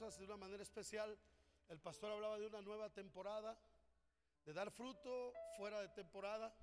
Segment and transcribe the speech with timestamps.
[0.00, 1.14] cosas de una manera especial.
[1.68, 3.54] El pastor hablaba de una nueva temporada,
[4.46, 6.56] de dar fruto fuera de temporada.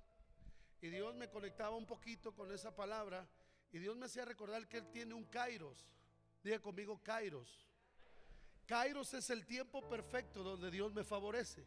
[0.80, 3.28] Y Dios me conectaba un poquito con esa palabra.
[3.70, 5.86] Y Dios me hacía recordar que Él tiene un kairos.
[6.42, 7.64] Diga conmigo kairos.
[8.66, 11.64] Kairos es el tiempo perfecto donde Dios me favorece.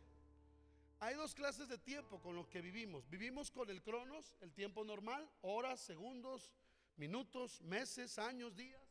[1.00, 3.10] Hay dos clases de tiempo con los que vivimos.
[3.10, 6.52] Vivimos con el cronos, el tiempo normal, horas, segundos,
[6.98, 8.84] minutos, meses, años, días.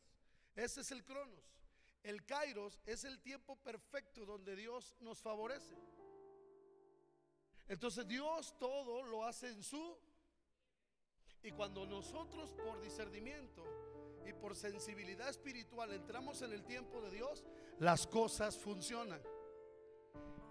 [0.55, 1.60] Ese es el cronos.
[2.03, 5.75] El kairos es el tiempo perfecto donde Dios nos favorece.
[7.67, 9.97] Entonces Dios todo lo hace en su...
[11.43, 13.63] Y cuando nosotros por discernimiento
[14.25, 17.43] y por sensibilidad espiritual entramos en el tiempo de Dios,
[17.79, 19.21] las cosas funcionan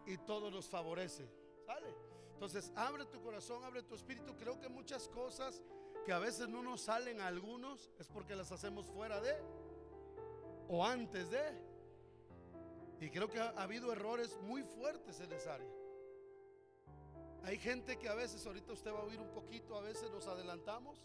[0.07, 1.29] y todo nos favorece.
[1.65, 1.95] ¿Sale?
[2.33, 4.35] Entonces, abre tu corazón, abre tu espíritu.
[4.37, 5.63] Creo que muchas cosas
[6.05, 9.37] que a veces no nos salen a algunos es porque las hacemos fuera de
[10.71, 11.43] o antes de.
[13.01, 15.71] Y creo que ha, ha habido errores muy fuertes en esa área.
[17.43, 20.27] Hay gente que a veces, ahorita usted va a oír un poquito, a veces nos
[20.27, 20.97] adelantamos,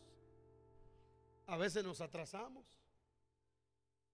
[1.47, 2.65] a veces nos atrasamos.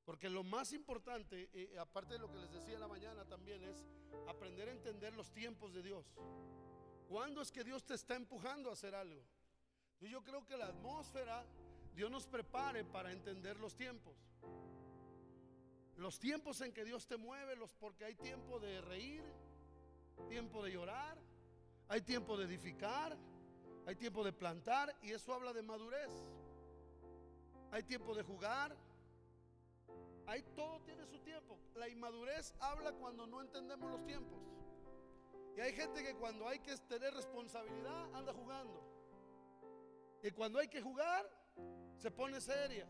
[0.05, 3.63] Porque lo más importante, eh, aparte de lo que les decía en la mañana también,
[3.63, 3.83] es
[4.27, 6.05] aprender a entender los tiempos de Dios.
[7.09, 9.21] ¿Cuándo es que Dios te está empujando a hacer algo?
[9.99, 11.45] Yo creo que la atmósfera,
[11.93, 14.15] Dios nos prepare para entender los tiempos.
[15.97, 19.23] Los tiempos en que Dios te mueve, los, porque hay tiempo de reír,
[20.27, 21.17] tiempo de llorar,
[21.87, 23.17] hay tiempo de edificar,
[23.85, 26.11] hay tiempo de plantar, y eso habla de madurez.
[27.71, 28.75] Hay tiempo de jugar,
[30.31, 31.57] Ahí todo tiene su tiempo.
[31.75, 34.39] La inmadurez habla cuando no entendemos los tiempos.
[35.57, 38.81] Y hay gente que cuando hay que tener responsabilidad anda jugando.
[40.23, 41.29] Y cuando hay que jugar
[41.97, 42.87] se pone seria.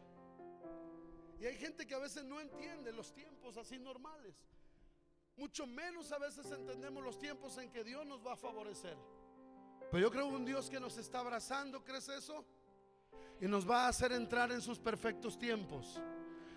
[1.42, 4.36] Y hay gente que a veces no entiende los tiempos así normales.
[5.36, 8.96] Mucho menos a veces entendemos los tiempos en que Dios nos va a favorecer.
[9.90, 12.46] Pero yo creo un Dios que nos está abrazando, ¿crees eso?
[13.40, 16.00] Y nos va a hacer entrar en sus perfectos tiempos.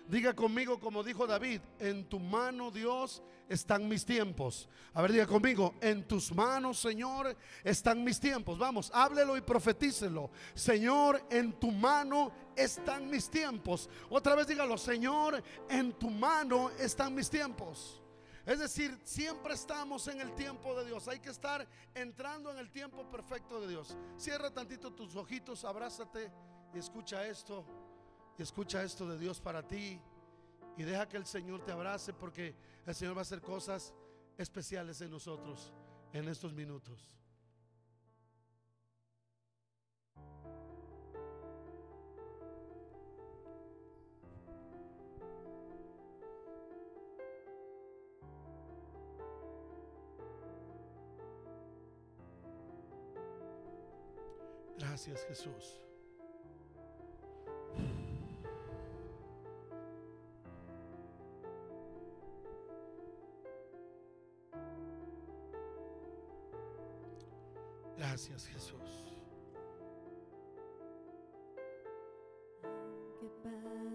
[0.07, 4.69] Diga conmigo como dijo David, en tu mano Dios están mis tiempos.
[4.93, 8.57] A ver, diga conmigo, en tus manos Señor están mis tiempos.
[8.57, 10.31] Vamos, háblelo y profetícelo.
[10.53, 13.89] Señor, en tu mano están mis tiempos.
[14.09, 18.01] Otra vez dígalo, Señor, en tu mano están mis tiempos.
[18.45, 21.07] Es decir, siempre estamos en el tiempo de Dios.
[21.07, 23.97] Hay que estar entrando en el tiempo perfecto de Dios.
[24.17, 26.31] Cierra tantito tus ojitos, abrázate
[26.73, 27.65] y escucha esto.
[28.37, 29.99] Y escucha esto de Dios para ti.
[30.77, 32.53] Y deja que el Señor te abrace porque
[32.85, 33.93] el Señor va a hacer cosas
[34.37, 35.71] especiales en nosotros
[36.13, 37.15] en estos minutos.
[54.77, 55.84] Gracias Jesús.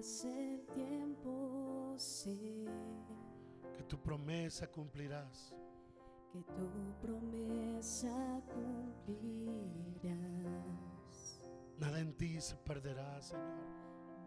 [0.00, 2.64] Pase el tiempo, sé
[3.76, 5.54] Que tu promesa cumplirás.
[6.32, 6.68] que tu
[7.02, 9.60] promesa cumplirás.
[11.78, 13.44] Nada en ti se perderá, Señor.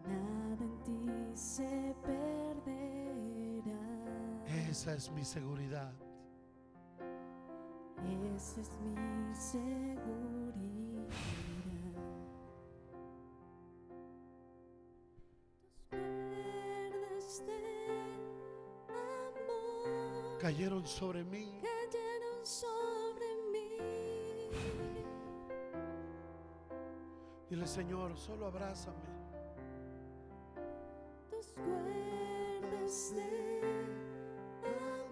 [0.06, 3.82] Nada en ti se perderá.
[4.70, 5.92] Esa es mi seguridad.
[8.36, 10.83] Esa es mi seguridad.
[20.44, 21.58] Cayeron sobre mí.
[21.62, 23.78] cayeron sobre mí.
[27.48, 29.08] Dile, Señor, solo abrázame.
[31.30, 33.62] Tus cuerdas de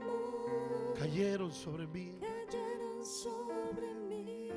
[0.03, 2.21] amor Cayeron sobre mí.
[2.21, 4.51] cayeron sobre mí.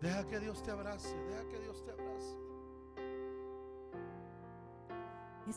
[0.00, 1.16] Deja que Dios te abrace.
[1.24, 2.43] Deja que Dios te abrace.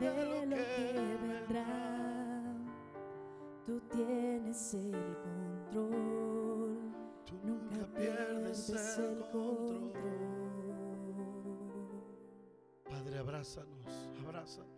[0.00, 1.64] de lo que vendrá.
[3.66, 6.78] Tú tienes el control,
[7.26, 9.92] Tú nunca pierdes el control.
[12.88, 14.68] Padre, abrázanos, abrázanos.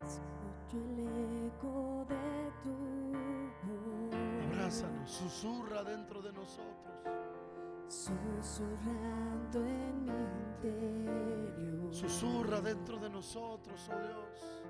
[0.00, 2.74] Escucho el eco de tu
[3.66, 4.46] voz.
[4.46, 6.94] Abrázanos, susurra dentro de nosotros.
[7.90, 10.12] Susurrando en mi
[10.62, 11.92] interior.
[11.92, 14.62] Susurra dentro de nosotros, oh Dios.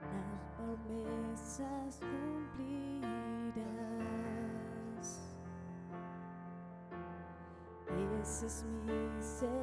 [0.00, 3.06] Las promesas cumplirás.
[8.22, 9.56] Esa es mi seguridad.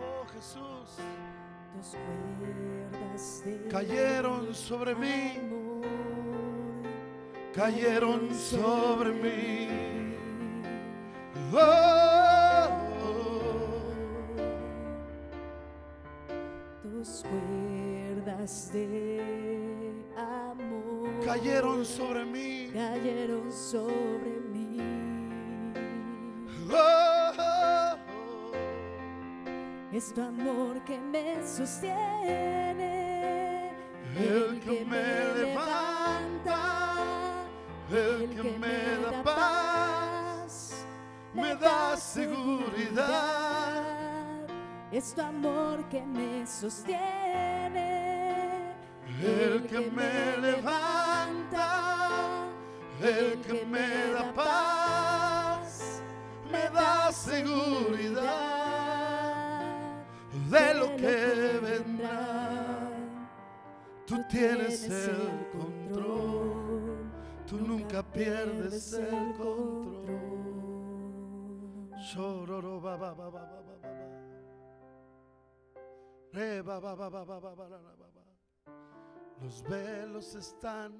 [0.00, 0.98] Oh Jesús,
[1.76, 5.38] Tus cuerdas de cayeron sobre mí,
[7.56, 9.68] cayeron sobre mí.
[11.52, 12.68] Oh,
[16.82, 22.70] Tus cuerdas de amor cayeron sobre mí.
[22.72, 24.78] cayeron sobre mí.
[26.70, 27.96] Oh,
[29.92, 32.92] Es tu amor que me sostiene,
[34.18, 35.95] El que me levanta,
[37.90, 40.84] el que me da paz,
[41.34, 43.82] me da seguridad.
[44.92, 47.02] Es tu amor que me sostiene,
[49.20, 51.68] El que me levanta,
[53.02, 56.02] el que me da paz,
[56.50, 58.56] me da seguridad
[60.50, 62.90] de lo que vendrá.
[64.06, 66.65] Tú tienes el control,
[67.46, 70.06] tú nunca pierdes el control.
[71.98, 73.56] Shororo ba ba ba.
[79.42, 80.92] Los velos están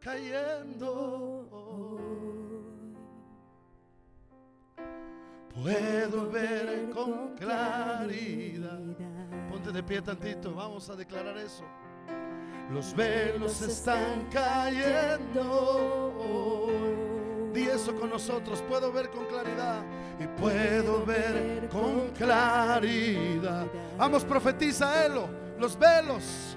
[0.00, 1.48] cayendo.
[5.54, 8.80] Puedo ver con claridad.
[9.48, 11.64] Ponte de pie tantito, vamos a declarar eso.
[12.70, 15.72] Los velos están cayendo.
[17.52, 19.82] Di eso con nosotros, puedo ver con claridad
[20.18, 23.66] y puedo ver con claridad.
[23.96, 25.28] Vamos, profetiza Elo,
[25.58, 26.56] los velos,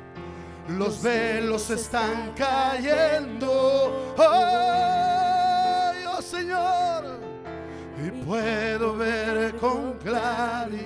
[0.68, 4.16] los velos están cayendo.
[4.18, 7.20] ¡Ay, oh Señor!
[8.06, 10.80] Y puedo ver con claridad.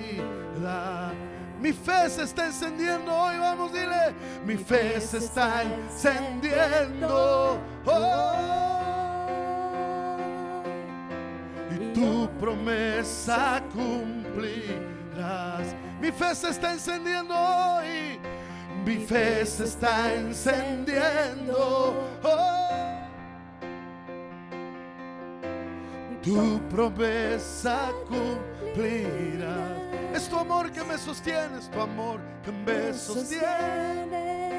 [1.64, 4.14] Mi fe se está encendiendo hoy, vamos, dile.
[4.44, 7.58] Mi fe se está encendiendo.
[7.86, 9.32] hoy.
[11.74, 15.74] Y tu promesa cumplirás.
[16.02, 18.20] Mi fe se está encendiendo hoy.
[18.84, 21.96] Mi fe se está encendiendo.
[22.22, 22.93] hoy.
[26.24, 29.84] Tu promesa cumplirás.
[30.14, 34.54] Es tu amor que me sostiene, es tu amor que me sostiene.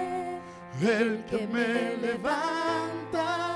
[0.81, 3.49] El que me levanta,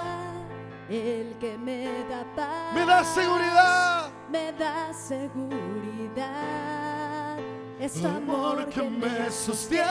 [0.90, 4.10] el que me da paz, me da seguridad.
[4.32, 6.40] me da seguridad.
[7.80, 9.90] Es tu amor que me sostiene,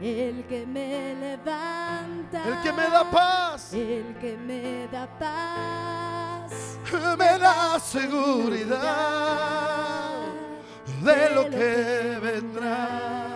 [0.00, 6.05] el que me levanta, el que me da paz, el que me da paz,
[6.92, 8.76] me da seguridad
[11.02, 13.28] de lo que vendrá.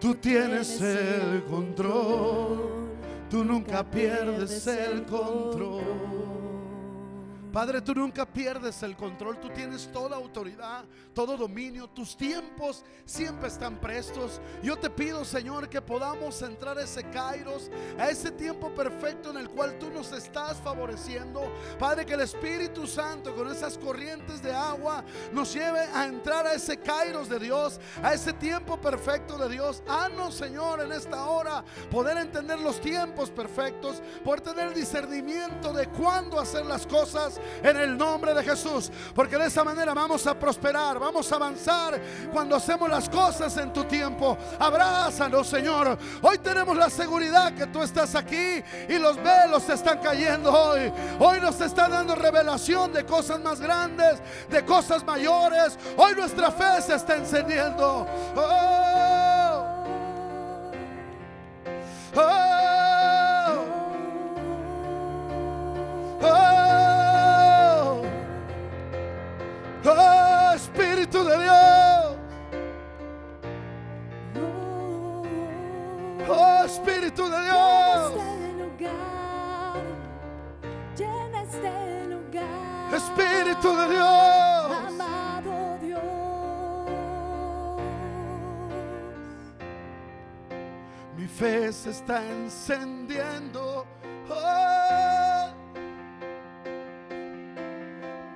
[0.00, 2.90] Tú tienes el control,
[3.30, 6.31] tú nunca pierdes el control.
[7.52, 13.48] Padre, tú nunca pierdes el control, tú tienes toda autoridad, todo dominio, tus tiempos siempre
[13.48, 14.40] están prestos.
[14.62, 19.36] Yo te pido, Señor, que podamos entrar a ese Kairos, a ese tiempo perfecto en
[19.36, 21.42] el cual tú nos estás favoreciendo.
[21.78, 26.54] Padre, que el Espíritu Santo con esas corrientes de agua nos lleve a entrar a
[26.54, 29.82] ese Kairos de Dios, a ese tiempo perfecto de Dios.
[29.86, 36.40] Haznos, Señor, en esta hora poder entender los tiempos perfectos, poder tener discernimiento de cuándo
[36.40, 38.90] hacer las cosas en el nombre de Jesús.
[39.14, 42.00] Porque de esa manera vamos a prosperar, vamos a avanzar
[42.32, 44.36] cuando hacemos las cosas en tu tiempo.
[44.58, 45.98] Abrázanos, Señor.
[46.20, 50.92] Hoy tenemos la seguridad que tú estás aquí y los velos están cayendo hoy.
[51.18, 55.78] Hoy nos está dando revelación de cosas más grandes, de cosas mayores.
[55.96, 58.06] Hoy nuestra fe se está encendiendo.
[58.36, 59.82] Oh.
[62.14, 62.52] Oh.
[66.24, 66.61] Oh.
[69.84, 72.16] ¡Oh, Espíritu de Dios!
[76.28, 78.12] ¡Oh, Espíritu de este Dios!
[80.96, 86.02] Llena este lugar, Espíritu de Dios, amado Dios,
[91.16, 93.84] mi fe se está encendiendo.
[94.30, 95.61] Oh.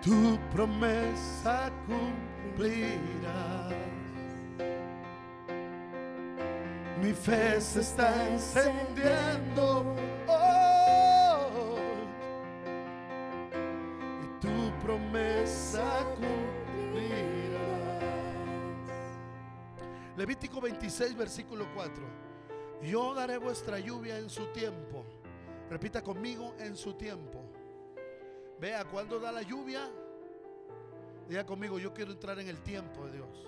[0.07, 3.75] Tu promesa cumplirás.
[7.03, 9.97] Mi fe se está encendiendo.
[10.29, 11.49] Oh.
[14.23, 17.59] Y tu promesa cumplirás.
[20.17, 22.05] Levítico 26, versículo 4.
[22.81, 25.05] Yo daré vuestra lluvia en su tiempo.
[25.69, 27.43] Repita conmigo, en su tiempo.
[28.59, 29.91] Vea, cuando da la lluvia?
[31.29, 33.47] Diga conmigo, yo quiero entrar en el tiempo de Dios.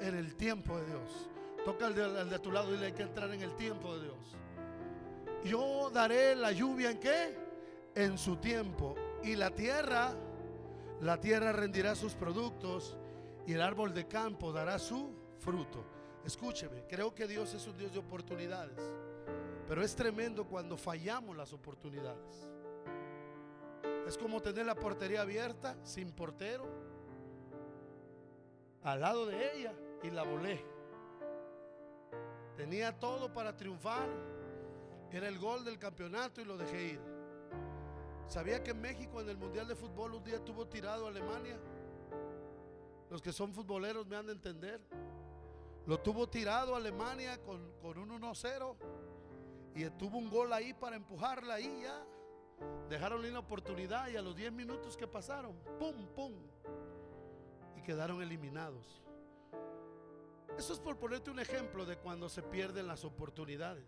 [0.00, 1.30] En el tiempo de Dios.
[1.64, 1.94] Toca al
[2.28, 4.36] de, tu lado y dile hay que entrar en el tiempo de Dios.
[5.44, 7.36] Yo daré la lluvia en qué?
[7.94, 8.96] En su tiempo.
[9.22, 10.12] Y la tierra,
[11.00, 12.96] la tierra rendirá sus productos
[13.46, 15.84] y el árbol de campo dará su fruto.
[16.24, 18.80] Escúcheme, creo que Dios es un Dios de oportunidades.
[19.68, 22.51] Pero es tremendo cuando fallamos las oportunidades.
[24.06, 26.66] Es como tener la portería abierta, sin portero,
[28.82, 30.64] al lado de ella y la volé.
[32.56, 34.08] Tenía todo para triunfar.
[35.10, 37.00] Era el gol del campeonato y lo dejé ir.
[38.26, 41.58] ¿Sabía que México en el Mundial de Fútbol un día tuvo tirado a Alemania?
[43.10, 44.80] Los que son futboleros me han de entender.
[45.86, 48.76] Lo tuvo tirado a Alemania con, con un 1-0
[49.74, 52.06] y tuvo un gol ahí para empujarla ahí ya.
[52.88, 56.34] Dejaron la oportunidad y a los 10 minutos que pasaron, pum, pum,
[57.76, 59.02] y quedaron eliminados.
[60.58, 63.86] Eso es por ponerte un ejemplo de cuando se pierden las oportunidades.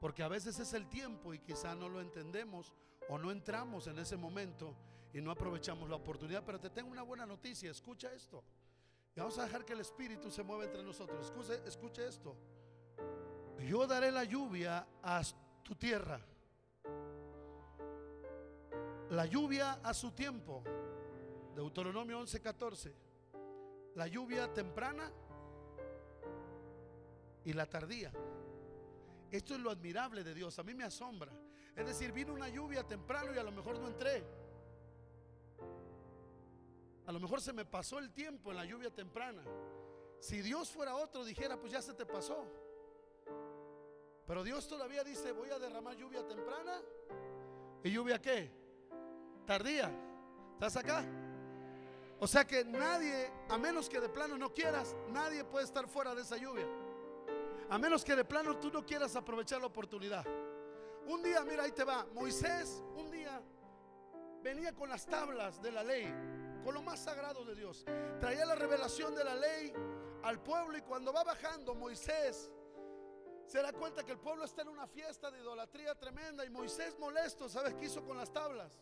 [0.00, 2.72] Porque a veces es el tiempo y quizá no lo entendemos
[3.08, 4.76] o no entramos en ese momento
[5.12, 6.44] y no aprovechamos la oportunidad.
[6.44, 8.44] Pero te tengo una buena noticia, escucha esto.
[9.16, 11.24] Y vamos a dejar que el Espíritu se mueva entre nosotros.
[11.24, 12.36] Escuche, escuche esto.
[13.66, 15.22] Yo daré la lluvia a
[15.64, 16.20] tu tierra.
[19.10, 20.62] La lluvia a su tiempo.
[21.54, 22.92] Deuteronomio 11:14.
[23.94, 25.10] La lluvia temprana
[27.44, 28.12] y la tardía.
[29.30, 30.58] Esto es lo admirable de Dios.
[30.58, 31.32] A mí me asombra.
[31.74, 34.24] Es decir, vino una lluvia temprano y a lo mejor no entré.
[37.06, 39.42] A lo mejor se me pasó el tiempo en la lluvia temprana.
[40.20, 42.46] Si Dios fuera otro, dijera, pues ya se te pasó.
[44.26, 46.80] Pero Dios todavía dice, voy a derramar lluvia temprana.
[47.82, 48.50] ¿Y lluvia qué?
[49.46, 49.90] Tardía.
[50.54, 51.04] ¿Estás acá?
[52.20, 56.14] O sea que nadie, a menos que de plano no quieras, nadie puede estar fuera
[56.14, 56.66] de esa lluvia.
[57.68, 60.24] A menos que de plano tú no quieras aprovechar la oportunidad.
[61.06, 62.06] Un día, mira, ahí te va.
[62.14, 63.42] Moisés, un día,
[64.42, 66.06] venía con las tablas de la ley,
[66.64, 67.84] con lo más sagrado de Dios.
[68.20, 69.72] Traía la revelación de la ley
[70.22, 72.50] al pueblo y cuando va bajando Moisés
[73.46, 76.98] se da cuenta que el pueblo está en una fiesta de idolatría tremenda y Moisés
[76.98, 78.80] molesto, ¿sabes qué hizo con las tablas?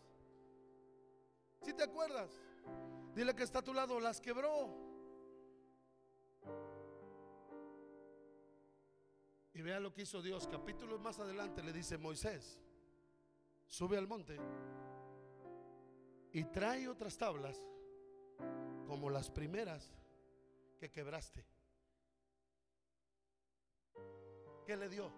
[1.62, 2.31] Si te acuerdas?
[3.14, 4.92] Dile que está a tu lado, las quebró.
[9.54, 10.49] Y vea lo que hizo Dios.
[10.49, 12.59] Capítulos más adelante le dice Moisés,
[13.66, 14.38] sube al monte
[16.33, 17.62] y trae otras tablas
[18.87, 19.90] como las primeras
[20.78, 21.45] que quebraste.
[24.66, 25.11] ¿Qué le dio?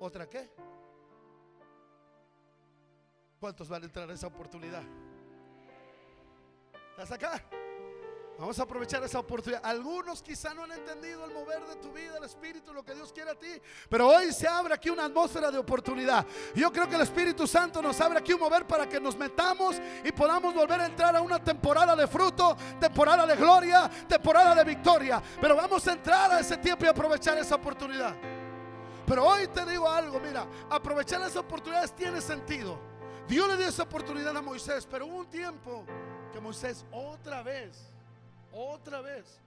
[0.00, 0.50] ¿Otra qué?
[3.38, 4.82] ¿Cuántos van a entrar a esa oportunidad?
[6.90, 7.42] ¿Estás acá?
[8.40, 9.60] Vamos a aprovechar esa oportunidad.
[9.62, 13.12] Algunos quizá no han entendido el mover de tu vida, el Espíritu, lo que Dios
[13.12, 13.60] quiere a ti.
[13.86, 16.24] Pero hoy se abre aquí una atmósfera de oportunidad.
[16.54, 19.76] Yo creo que el Espíritu Santo nos abre aquí un mover para que nos metamos
[20.02, 24.64] y podamos volver a entrar a una temporada de fruto, temporada de gloria, temporada de
[24.64, 25.22] victoria.
[25.38, 28.16] Pero vamos a entrar a ese tiempo y aprovechar esa oportunidad.
[29.04, 32.78] Pero hoy te digo algo, mira, aprovechar esas oportunidades tiene sentido.
[33.28, 35.84] Dios le dio esa oportunidad a Moisés, pero hubo un tiempo
[36.32, 37.90] que Moisés otra vez
[38.52, 39.40] otra vez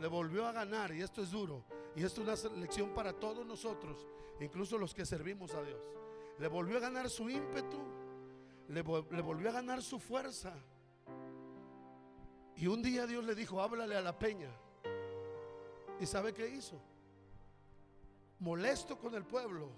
[0.00, 1.64] le volvió a ganar y esto es duro
[1.96, 4.06] y esto es una lección para todos nosotros,
[4.40, 5.88] incluso los que servimos a Dios.
[6.38, 7.78] Le volvió a ganar su ímpetu,
[8.68, 10.52] le, volvió a ganar su fuerza.
[12.56, 14.50] Y un día Dios le dijo, háblale a la peña.
[16.00, 16.80] ¿Y sabe qué hizo?
[18.40, 19.70] Molesto con el pueblo,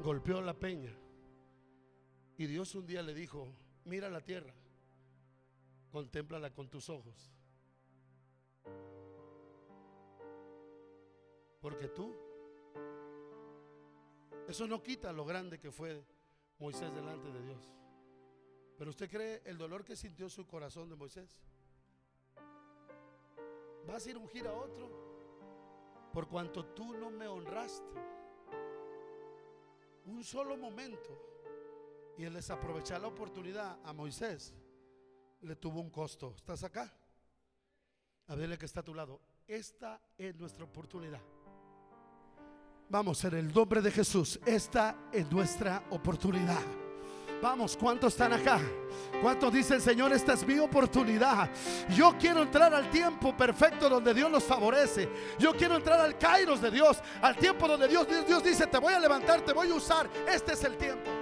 [0.00, 0.96] golpeó la peña.
[2.38, 3.48] Y Dios un día le dijo,
[3.84, 4.54] mira la tierra
[5.92, 7.30] contémplala con tus ojos.
[11.60, 12.16] Porque tú
[14.48, 16.04] Eso no quita lo grande que fue
[16.58, 17.72] Moisés delante de Dios.
[18.76, 21.40] Pero usted cree el dolor que sintió su corazón de Moisés.
[23.86, 24.90] Vas a ir ungir a otro
[26.12, 27.94] por cuanto tú no me honraste.
[30.06, 31.16] Un solo momento
[32.18, 34.52] y el desaprovechar la oportunidad a Moisés
[35.42, 36.34] le tuvo un costo.
[36.36, 36.92] ¿Estás acá?
[38.28, 39.20] A verle que está a tu lado.
[39.46, 41.20] Esta es nuestra oportunidad.
[42.88, 46.62] Vamos, en el nombre de Jesús, esta es nuestra oportunidad.
[47.40, 48.60] Vamos, ¿cuántos están acá?
[49.20, 51.50] ¿Cuántos dicen, Señor, esta es mi oportunidad?
[51.88, 55.08] Yo quiero entrar al tiempo perfecto donde Dios nos favorece.
[55.40, 58.94] Yo quiero entrar al kairos de Dios, al tiempo donde Dios, Dios dice, te voy
[58.94, 60.08] a levantar, te voy a usar.
[60.28, 61.21] Este es el tiempo.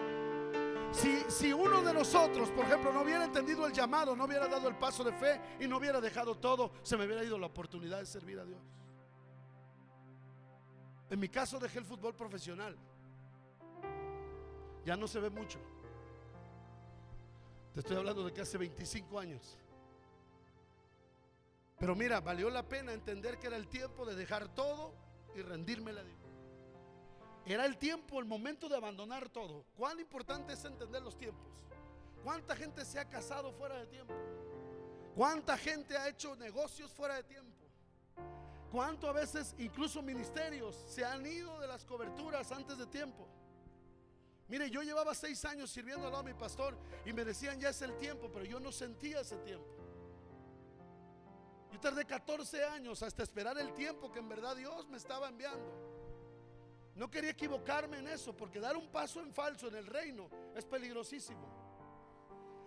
[0.92, 4.68] Si, si uno de nosotros, por ejemplo, no hubiera entendido el llamado, no hubiera dado
[4.68, 8.00] el paso de fe y no hubiera dejado todo, se me hubiera ido la oportunidad
[8.00, 8.60] de servir a Dios.
[11.10, 12.76] En mi caso dejé el fútbol profesional.
[14.84, 15.58] Ya no se ve mucho.
[17.74, 19.58] Te estoy hablando de que hace 25 años.
[21.78, 24.92] Pero mira, valió la pena entender que era el tiempo de dejar todo
[25.34, 26.29] y rendirme a Dios.
[27.46, 29.64] Era el tiempo, el momento de abandonar todo.
[29.76, 31.46] Cuán importante es entender los tiempos.
[32.22, 34.14] ¿Cuánta gente se ha casado fuera de tiempo?
[35.14, 37.50] ¿Cuánta gente ha hecho negocios fuera de tiempo?
[38.70, 43.26] ¿Cuánto a veces incluso ministerios se han ido de las coberturas antes de tiempo?
[44.48, 47.70] Mire, yo llevaba seis años sirviendo al lado de mi pastor y me decían ya
[47.70, 49.66] es el tiempo, pero yo no sentía ese tiempo.
[51.72, 55.89] Yo tardé 14 años hasta esperar el tiempo que en verdad Dios me estaba enviando.
[56.94, 60.64] No quería equivocarme en eso, porque dar un paso en falso en el reino es
[60.64, 61.59] peligrosísimo.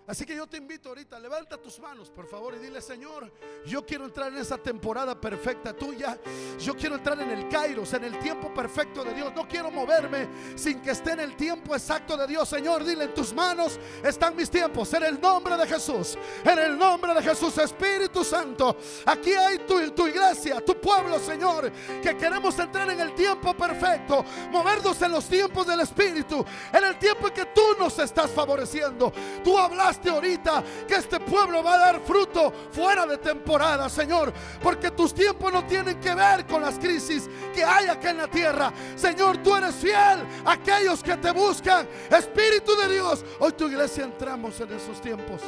[0.06, 3.32] Así que yo te invito ahorita, levanta tus manos, por favor, y dile, Señor,
[3.66, 6.20] yo quiero entrar en esa temporada perfecta tuya.
[6.60, 9.32] Yo quiero entrar en el Kairos, en el tiempo perfecto de Dios.
[9.34, 12.50] No quiero moverme sin que esté en el tiempo exacto de Dios.
[12.50, 14.94] Señor, dile, en tus manos están mis tiempos.
[14.94, 18.76] En el nombre de Jesús, en el nombre de Jesús, Espíritu Santo.
[19.06, 24.26] Aquí hay tu, tu iglesia, tu pueblo, Señor, que queremos entrar en el tiempo perfecto.
[24.52, 29.14] Movernos en los tiempos del Espíritu, en el tiempo en que tú nos estás favoreciendo.
[29.44, 34.92] Tú hablas ahorita que este pueblo va a dar fruto fuera de temporada, Señor, porque
[34.92, 38.74] tus tiempos no tienen que ver con las crisis que hay acá en la tierra.
[38.96, 41.88] Señor, tú eres fiel a aquellos que te buscan.
[42.10, 45.42] Espíritu de Dios, hoy tu iglesia entramos en esos tiempos.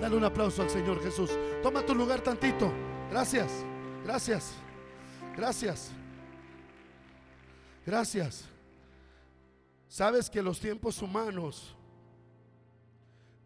[0.00, 1.30] Dale un aplauso al Señor Jesús.
[1.62, 2.70] Toma tu lugar tantito.
[3.10, 3.50] Gracias,
[4.04, 4.52] gracias,
[5.36, 5.90] gracias.
[7.88, 8.44] Gracias.
[9.88, 11.74] Sabes que los tiempos humanos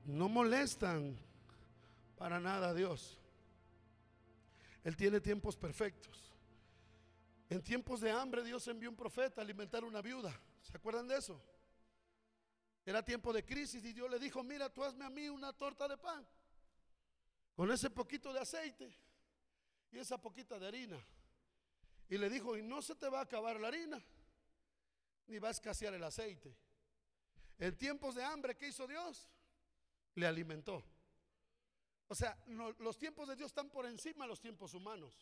[0.04, 1.18] no molestan
[2.16, 3.18] para nada a Dios.
[4.84, 6.32] Él tiene tiempos perfectos.
[7.48, 10.32] En tiempos de hambre Dios envió un profeta a alimentar una viuda.
[10.62, 11.40] ¿Se acuerdan de eso?
[12.84, 15.86] Era tiempo de crisis y Dios le dijo, mira, tú hazme a mí una torta
[15.86, 16.26] de pan
[17.54, 18.92] con ese poquito de aceite
[19.92, 21.06] y esa poquita de harina.
[22.08, 24.02] Y le dijo, y no se te va a acabar la harina,
[25.28, 26.56] ni va a escasear el aceite.
[27.58, 29.28] En tiempos de hambre, ¿qué hizo Dios?
[30.14, 30.84] Le alimentó.
[32.08, 32.36] O sea,
[32.78, 35.14] los tiempos de Dios están por encima de los tiempos humanos.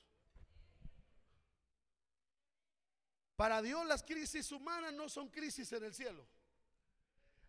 [3.36, 6.26] Para Dios las crisis humanas no son crisis en el cielo.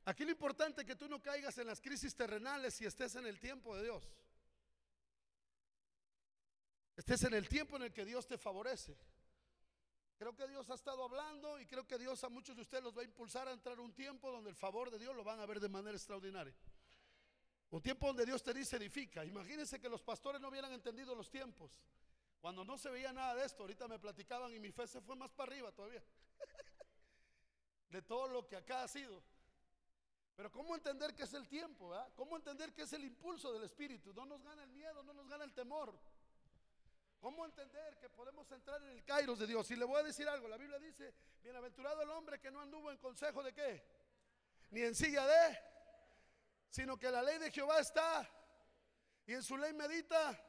[0.05, 3.25] Aquí lo importante es que tú no caigas en las crisis terrenales si estés en
[3.25, 4.09] el tiempo de Dios.
[6.95, 8.97] Estés en el tiempo en el que Dios te favorece.
[10.17, 12.95] Creo que Dios ha estado hablando y creo que Dios a muchos de ustedes los
[12.95, 15.45] va a impulsar a entrar un tiempo donde el favor de Dios lo van a
[15.45, 16.55] ver de manera extraordinaria.
[17.71, 19.23] Un tiempo donde Dios te dice edifica.
[19.23, 21.81] Imagínense que los pastores no hubieran entendido los tiempos.
[22.41, 25.15] Cuando no se veía nada de esto, ahorita me platicaban y mi fe se fue
[25.15, 26.03] más para arriba todavía.
[27.89, 29.23] de todo lo que acá ha sido.
[30.35, 31.95] Pero ¿cómo entender que es el tiempo?
[32.15, 34.13] ¿Cómo entender que es el impulso del Espíritu?
[34.13, 35.97] No nos gana el miedo, no nos gana el temor.
[37.21, 39.69] ¿Cómo entender que podemos entrar en el Kairos de Dios?
[39.71, 42.91] Y le voy a decir algo, la Biblia dice, bienaventurado el hombre que no anduvo
[42.91, 43.85] en consejo de qué,
[44.71, 45.70] ni en silla de
[46.71, 48.27] sino que la ley de Jehová está
[49.27, 50.41] y en su ley medita,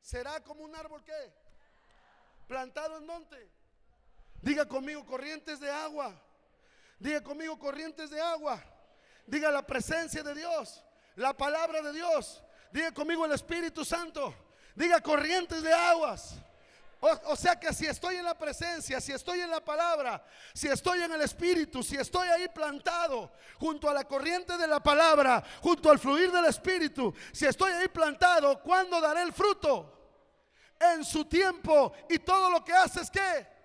[0.00, 1.34] será como un árbol que
[2.46, 3.50] plantado en monte.
[4.42, 6.14] Diga conmigo corrientes de agua.
[6.98, 8.62] Diga conmigo corrientes de agua.
[9.26, 10.84] Diga la presencia de Dios,
[11.16, 12.42] la palabra de Dios.
[12.70, 14.34] Diga conmigo el Espíritu Santo.
[14.74, 16.34] Diga corrientes de aguas.
[17.00, 21.02] O, sea que si estoy en la presencia, si estoy en la palabra, si estoy
[21.02, 25.90] en el Espíritu, si estoy ahí plantado junto a la corriente de la palabra, junto
[25.90, 29.96] al fluir del Espíritu, si estoy ahí plantado, ¿cuándo daré el fruto?
[30.78, 31.92] En su tiempo.
[32.10, 33.59] Y todo lo que hace es que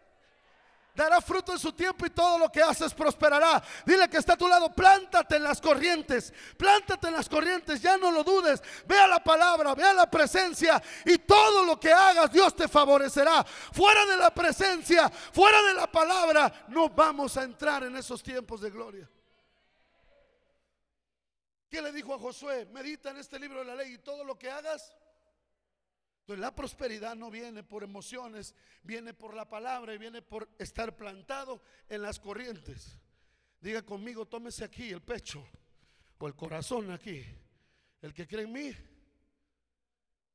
[0.96, 3.62] dará fruto en su tiempo y todo lo que haces prosperará.
[3.86, 7.98] Dile que está a tu lado, plántate en las corrientes, plántate en las corrientes, ya
[7.98, 8.62] no lo dudes.
[8.88, 13.44] Vea la palabra, vea la presencia y todo lo que hagas Dios te favorecerá.
[13.44, 18.62] Fuera de la presencia, fuera de la palabra, no vamos a entrar en esos tiempos
[18.62, 19.10] de gloria.
[21.70, 22.66] ¿Qué le dijo a Josué?
[22.72, 24.96] Medita en este libro de la ley y todo lo que hagas
[26.26, 30.98] entonces la prosperidad no viene por emociones, viene por la palabra y viene por estar
[30.98, 32.98] plantado en las corrientes.
[33.62, 35.48] Diga conmigo, tómese aquí el pecho
[36.18, 37.24] o el corazón aquí.
[38.02, 38.76] El que cree en mí,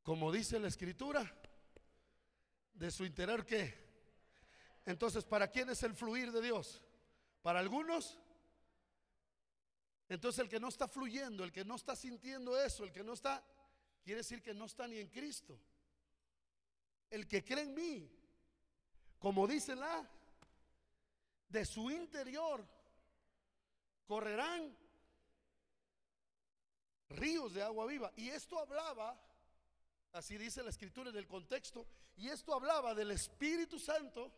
[0.04, 1.28] como dice la escritura,
[2.72, 3.74] de su interior qué.
[4.86, 6.84] Entonces, ¿para quién es el fluir de Dios?
[7.42, 8.16] Para algunos.
[10.08, 13.14] Entonces el que no está fluyendo, el que no está sintiendo eso, el que no
[13.14, 13.44] está,
[14.04, 15.60] quiere decir que no está ni en Cristo
[17.10, 18.10] el que cree en mí,
[19.18, 20.08] como dice la,
[21.48, 22.66] de su interior
[24.06, 24.76] correrán
[27.10, 28.12] ríos de agua viva.
[28.16, 29.20] Y esto hablaba,
[30.12, 34.32] así dice la escritura en el contexto, y esto hablaba del Espíritu Santo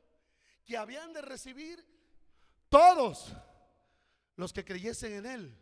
[0.64, 1.84] que habían de recibir
[2.68, 3.32] todos
[4.36, 5.58] los que creyesen en Él.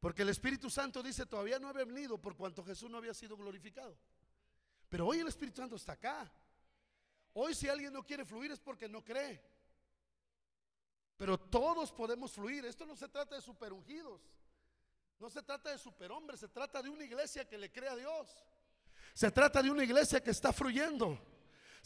[0.00, 3.36] Porque el Espíritu Santo dice, todavía no había venido por cuanto Jesús no había sido
[3.36, 3.96] glorificado.
[4.96, 6.26] Pero hoy el Espíritu Santo está acá.
[7.34, 9.38] Hoy si alguien no quiere fluir es porque no cree.
[11.18, 12.64] Pero todos podemos fluir.
[12.64, 14.22] Esto no se trata de superungidos.
[15.18, 16.40] No se trata de superhombres.
[16.40, 18.42] Se trata de una iglesia que le cree a Dios.
[19.12, 21.20] Se trata de una iglesia que está fluyendo.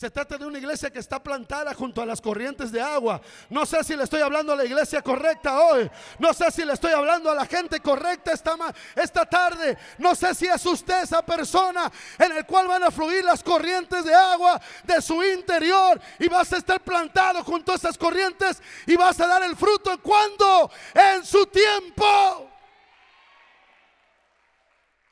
[0.01, 3.21] Se trata de una iglesia que está plantada junto a las corrientes de agua.
[3.51, 5.91] No sé si le estoy hablando a la iglesia correcta hoy.
[6.19, 8.57] No sé si le estoy hablando a la gente correcta esta,
[8.97, 9.77] esta tarde.
[9.99, 14.03] No sé si es usted esa persona en el cual van a fluir las corrientes
[14.07, 16.01] de agua de su interior.
[16.19, 19.93] Y vas a estar plantado junto a esas corrientes y vas a dar el fruto.
[19.93, 20.71] ¿En cuándo?
[20.95, 22.51] En su tiempo.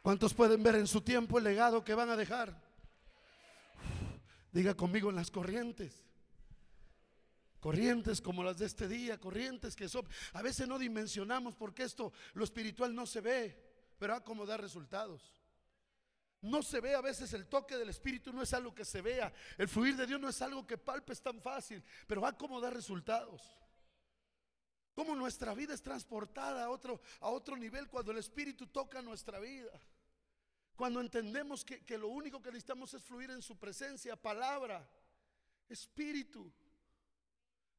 [0.01, 2.68] ¿Cuántos pueden ver en su tiempo el legado que van a dejar?
[4.53, 6.05] Diga conmigo en las corrientes.
[7.61, 10.09] Corrientes como las de este día, corrientes que son...
[10.33, 13.57] A veces no dimensionamos porque esto, lo espiritual no se ve,
[13.99, 15.39] pero a como da resultados.
[16.41, 19.33] No se ve a veces el toque del Espíritu, no es algo que se vea.
[19.57, 22.71] El fluir de Dios no es algo que palpes tan fácil, pero va como da
[22.71, 23.43] resultados.
[24.95, 29.41] Como nuestra vida es transportada a otro, a otro nivel cuando el Espíritu toca nuestra
[29.41, 29.71] vida.
[30.79, 34.89] Cuando entendemos que, lo único que necesitamos es fluir en su presencia, palabra,
[35.69, 36.53] espíritu,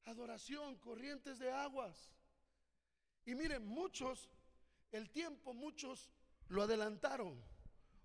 [0.04, 2.12] adoración, corrientes de aguas.
[3.26, 4.30] Y miren, muchos,
[4.92, 6.12] el tiempo, muchos
[6.50, 7.42] lo adelantaron,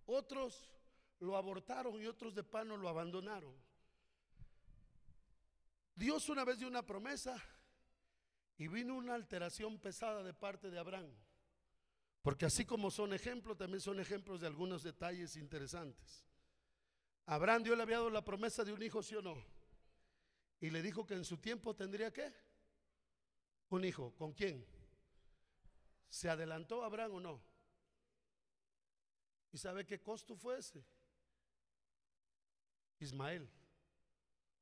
[0.07, 0.70] otros
[1.18, 3.52] lo abortaron y otros de pano lo abandonaron.
[5.96, 7.35] Dios una vez dio una promesa
[8.59, 11.12] y vino una alteración pesada de parte de Abraham.
[12.24, 16.24] Porque así como son ejemplos, también son ejemplos de algunos detalles interesantes.
[17.26, 19.37] Abraham Dios le había dado la promesa de un hijo, sí o no.
[20.58, 22.32] Y le dijo que en su tiempo tendría que
[23.68, 24.14] un hijo.
[24.16, 24.64] ¿Con quién?
[26.08, 27.42] ¿Se adelantó Abraham o no?
[29.52, 30.82] ¿Y sabe qué costo fue ese?
[33.00, 33.46] Ismael,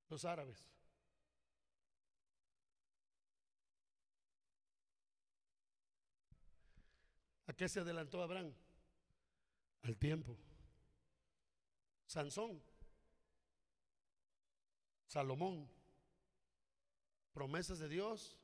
[0.08, 0.66] los árabes.
[7.52, 8.50] ¿A qué se adelantó Abraham?
[9.82, 10.38] Al tiempo.
[12.06, 12.62] Sansón,
[15.06, 15.68] Salomón,
[17.34, 18.38] promesas de Dios,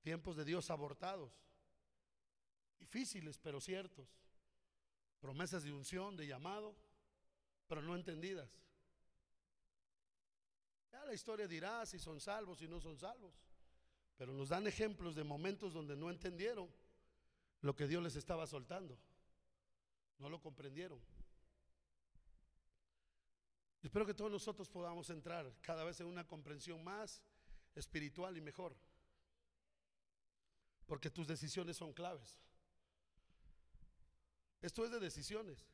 [0.00, 1.32] tiempos de Dios abortados,
[2.78, 4.08] difíciles pero ciertos,
[5.20, 6.76] promesas de unción, de llamado,
[7.66, 8.48] pero no entendidas.
[10.92, 13.34] Ya la historia dirá si son salvos, si no son salvos,
[14.16, 16.70] pero nos dan ejemplos de momentos donde no entendieron
[17.62, 18.98] lo que Dios les estaba soltando.
[20.18, 21.00] No lo comprendieron.
[23.82, 27.22] Espero que todos nosotros podamos entrar cada vez en una comprensión más
[27.74, 28.76] espiritual y mejor.
[30.86, 32.38] Porque tus decisiones son claves.
[34.60, 35.66] Esto es de decisiones.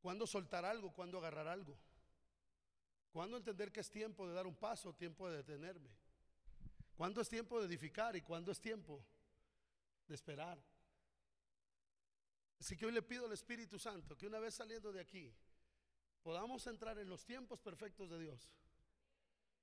[0.00, 0.92] ¿Cuándo soltar algo?
[0.92, 1.76] ¿Cuándo agarrar algo?
[3.12, 4.94] ¿Cuándo entender que es tiempo de dar un paso?
[4.94, 5.90] Tiempo de detenerme.
[6.96, 8.16] ¿Cuándo es tiempo de edificar?
[8.16, 9.04] ¿Y cuándo es tiempo
[10.06, 10.62] de esperar?
[12.60, 15.34] Así que hoy le pido al Espíritu Santo que una vez saliendo de aquí
[16.22, 18.52] podamos entrar en los tiempos perfectos de Dios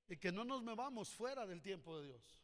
[0.08, 2.42] y que no nos movamos fuera del tiempo de Dios.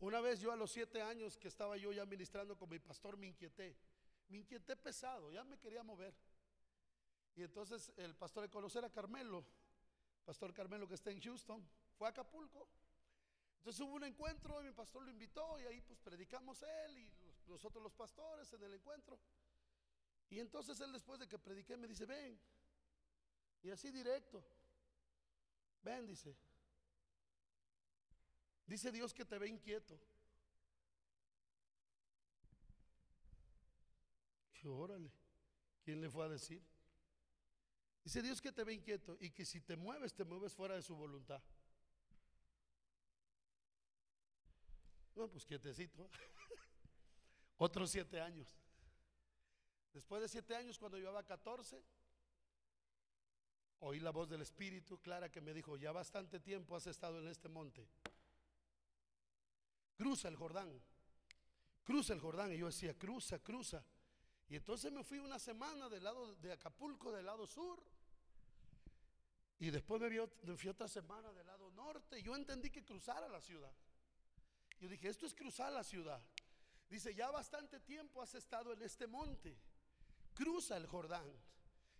[0.00, 3.18] Una vez yo a los siete años que estaba yo ya ministrando con mi pastor
[3.18, 3.76] me inquieté,
[4.28, 6.14] me inquieté pesado, ya me quería mover.
[7.36, 9.44] Y entonces el pastor de conocer a Carmelo,
[10.24, 11.62] pastor Carmelo que está en Houston,
[11.98, 12.68] fue a Acapulco
[13.58, 17.21] Entonces hubo un encuentro y mi pastor lo invitó y ahí pues predicamos él y
[17.46, 19.18] nosotros los pastores en el encuentro.
[20.30, 22.38] Y entonces él después de que prediqué me dice, ven.
[23.62, 24.42] Y así directo.
[25.82, 26.36] Ven, dice.
[28.66, 29.98] Dice Dios que te ve inquieto.
[34.54, 35.12] Que órale.
[35.82, 36.62] ¿Quién le fue a decir?
[38.04, 40.82] Dice Dios que te ve inquieto y que si te mueves, te mueves fuera de
[40.82, 41.42] su voluntad.
[45.14, 46.08] No, pues quietecito.
[47.62, 48.58] Otros siete años.
[49.92, 51.80] Después de siete años, cuando llevaba 14,
[53.78, 57.28] oí la voz del Espíritu clara que me dijo, ya bastante tiempo has estado en
[57.28, 57.86] este monte.
[59.94, 60.82] Cruza el Jordán.
[61.84, 62.52] Cruza el Jordán.
[62.52, 63.84] Y yo decía, cruza, cruza.
[64.48, 67.80] Y entonces me fui una semana del lado de Acapulco, del lado sur.
[69.60, 72.18] Y después me, fui otra semana del lado norte.
[72.18, 73.72] Y yo entendí que cruzara la ciudad.
[74.80, 76.20] Yo dije, esto es cruzar la ciudad.
[76.92, 79.56] Dice, ya bastante tiempo has estado en este monte.
[80.34, 81.24] Cruza el Jordán.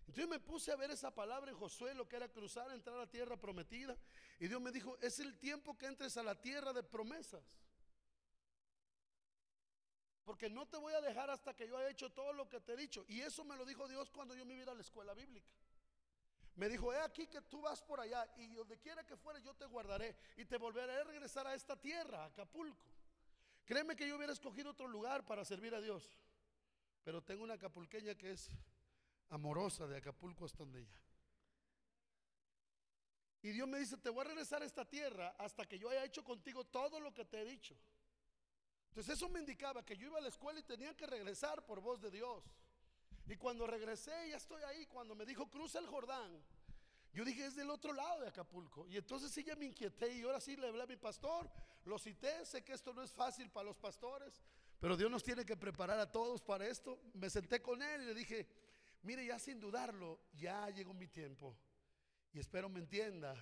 [0.05, 2.99] Entonces me puse a ver esa palabra en Josué, lo que era cruzar, entrar a
[2.99, 3.97] la tierra prometida.
[4.39, 7.43] Y Dios me dijo, es el tiempo que entres a la tierra de promesas.
[10.25, 12.73] Porque no te voy a dejar hasta que yo haya hecho todo lo que te
[12.73, 13.03] he dicho.
[13.07, 15.49] Y eso me lo dijo Dios cuando yo me iba a la escuela bíblica.
[16.53, 19.55] Me dijo, he aquí que tú vas por allá y donde quiera que fuere yo
[19.55, 23.02] te guardaré y te volveré a regresar a esta tierra, Acapulco.
[23.65, 26.17] Créeme que yo hubiera escogido otro lugar para servir a Dios.
[27.03, 28.49] Pero tengo una acapulqueña que es
[29.29, 31.01] amorosa de Acapulco hasta donde ella.
[33.41, 36.05] Y Dios me dice, te voy a regresar a esta tierra hasta que yo haya
[36.05, 37.75] hecho contigo todo lo que te he dicho.
[38.89, 41.81] Entonces eso me indicaba que yo iba a la escuela y tenía que regresar por
[41.81, 42.43] voz de Dios.
[43.25, 46.41] Y cuando regresé, ya estoy ahí, cuando me dijo, cruza el Jordán,
[47.13, 48.87] yo dije, es del otro lado de Acapulco.
[48.87, 51.49] Y entonces sí ya me inquieté y ahora sí le hablé a mi pastor,
[51.85, 54.41] lo cité, sé que esto no es fácil para los pastores,
[54.79, 56.99] pero Dios nos tiene que preparar a todos para esto.
[57.13, 58.47] Me senté con él y le dije,
[59.03, 61.55] mire, ya sin dudarlo, ya llegó mi tiempo.
[62.33, 63.35] Y espero me entienda.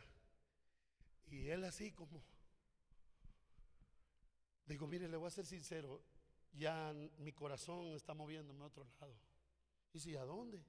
[1.27, 2.21] Y él así como,
[4.65, 6.03] digo, mire, le voy a ser sincero,
[6.51, 9.15] ya mi corazón está moviéndome a otro lado.
[9.93, 10.63] Y si, ¿a dónde?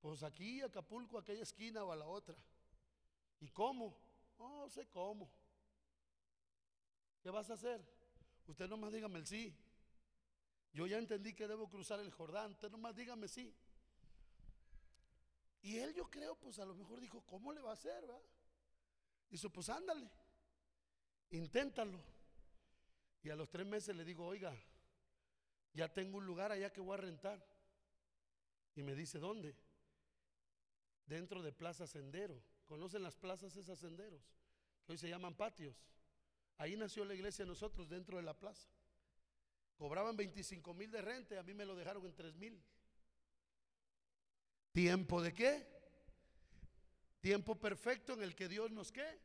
[0.00, 2.36] Pues aquí, Acapulco, aquella esquina o a la otra.
[3.40, 3.96] ¿Y cómo?
[4.38, 5.30] No sé cómo.
[7.24, 7.82] ¿Qué vas a hacer?
[8.46, 9.56] Usted nomás dígame el sí.
[10.74, 12.50] Yo ya entendí que debo cruzar el Jordán.
[12.50, 13.56] Usted nomás dígame sí.
[15.62, 17.98] Y él yo creo, pues a lo mejor dijo, ¿cómo le va a hacer?
[18.02, 18.20] ¿verdad?
[19.30, 20.06] Dice, pues ándale,
[21.30, 21.98] inténtalo.
[23.22, 24.54] Y a los tres meses le digo, oiga,
[25.72, 27.42] ya tengo un lugar allá que voy a rentar.
[28.74, 29.56] Y me dice, ¿dónde?
[31.06, 32.38] Dentro de Plaza Sendero.
[32.66, 34.20] ¿Conocen las plazas esas senderos?
[34.86, 35.74] Hoy se llaman patios.
[36.58, 38.68] Ahí nació la iglesia nosotros, dentro de la plaza.
[39.76, 42.62] Cobraban 25 mil de renta, a mí me lo dejaron en 3 mil.
[44.72, 45.66] ¿Tiempo de qué?
[47.20, 49.20] Tiempo perfecto en el que Dios nos qué?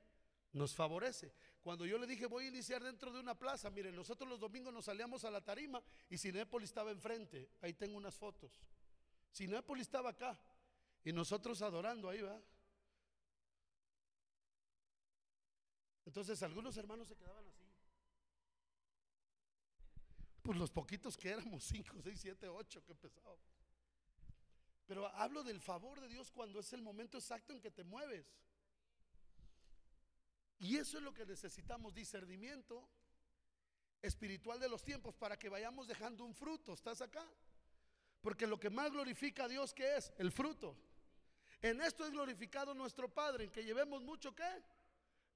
[0.54, 1.34] Nos favorece.
[1.62, 4.74] Cuando yo le dije voy a iniciar dentro de una plaza, miren, nosotros los domingos
[4.74, 7.50] nos salíamos a la tarima y Cinépolis estaba enfrente.
[7.62, 8.62] Ahí tengo unas fotos.
[9.32, 10.40] Sinápolis estaba acá
[11.04, 12.42] y nosotros adorando ahí, va.
[16.10, 17.64] Entonces algunos hermanos se quedaban así.
[20.42, 23.46] Pues los poquitos que éramos, 5, 6, 7, 8 que empezábamos.
[24.88, 28.26] Pero hablo del favor de Dios cuando es el momento exacto en que te mueves.
[30.58, 32.90] Y eso es lo que necesitamos, discernimiento
[34.02, 36.74] espiritual de los tiempos para que vayamos dejando un fruto.
[36.74, 37.24] ¿Estás acá?
[38.22, 40.12] Porque lo que más glorifica a Dios, ¿qué es?
[40.18, 40.76] El fruto.
[41.62, 44.79] En esto es glorificado nuestro Padre, en que llevemos mucho ¿qué?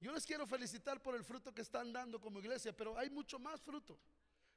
[0.00, 3.38] Yo les quiero felicitar por el fruto que están dando como iglesia, pero hay mucho
[3.38, 3.98] más fruto.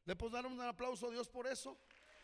[0.06, 1.78] ¿Le puedo dar un aplauso a Dios por eso?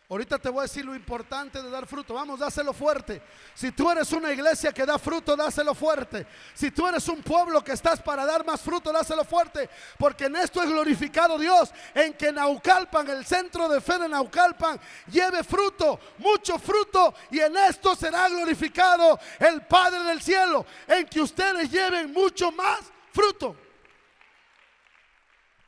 [0.10, 2.14] Ahorita te voy a decir lo importante de dar fruto.
[2.14, 3.22] Vamos, dáselo fuerte.
[3.54, 6.28] Si tú eres una iglesia que da fruto, dáselo fuerte.
[6.54, 9.70] Si tú eres un pueblo que estás para dar más fruto, dáselo fuerte.
[9.98, 11.72] Porque en esto es glorificado Dios.
[11.96, 17.14] En que Naucalpan, el centro de fe de Naucalpan, lleve fruto, mucho fruto.
[17.32, 20.66] Y en esto será glorificado el Padre del cielo.
[20.86, 23.56] En que ustedes lleven mucho más fruto.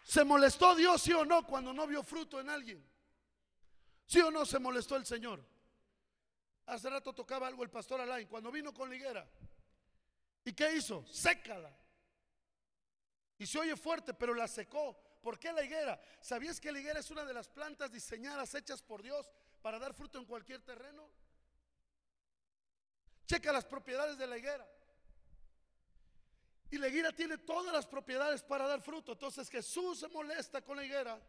[0.04, 2.86] ¿Se molestó Dios, sí o no, cuando no vio fruto en alguien?
[4.06, 5.44] ¿Sí o no se molestó el Señor?
[6.66, 9.28] Hace rato tocaba algo el pastor Alain cuando vino con la higuera.
[10.44, 11.06] ¿Y qué hizo?
[11.08, 11.76] Sécala.
[13.38, 14.96] Y se oye fuerte, pero la secó.
[15.22, 16.00] ¿Por qué la higuera?
[16.22, 19.32] ¿Sabías que la higuera es una de las plantas diseñadas, hechas por Dios
[19.62, 21.10] para dar fruto en cualquier terreno?
[23.26, 24.68] Checa las propiedades de la higuera.
[26.72, 29.14] Y la higuera tiene todas las propiedades para dar fruto.
[29.14, 31.22] Entonces Jesús se molesta con la higuera.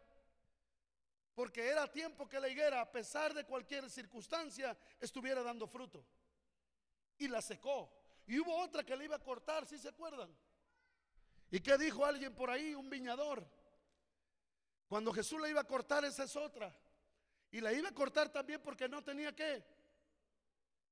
[1.35, 6.05] Porque era tiempo que la higuera, a pesar de cualquier circunstancia, estuviera dando fruto.
[7.19, 7.93] Y la secó.
[8.27, 10.35] Y hubo otra que le iba a cortar, si se acuerdan?
[11.51, 12.75] ¿Y qué dijo alguien por ahí?
[12.75, 13.47] Un viñador.
[14.89, 16.75] Cuando Jesús la iba a cortar, esa es otra.
[17.51, 19.65] Y la iba a cortar también porque no tenía que.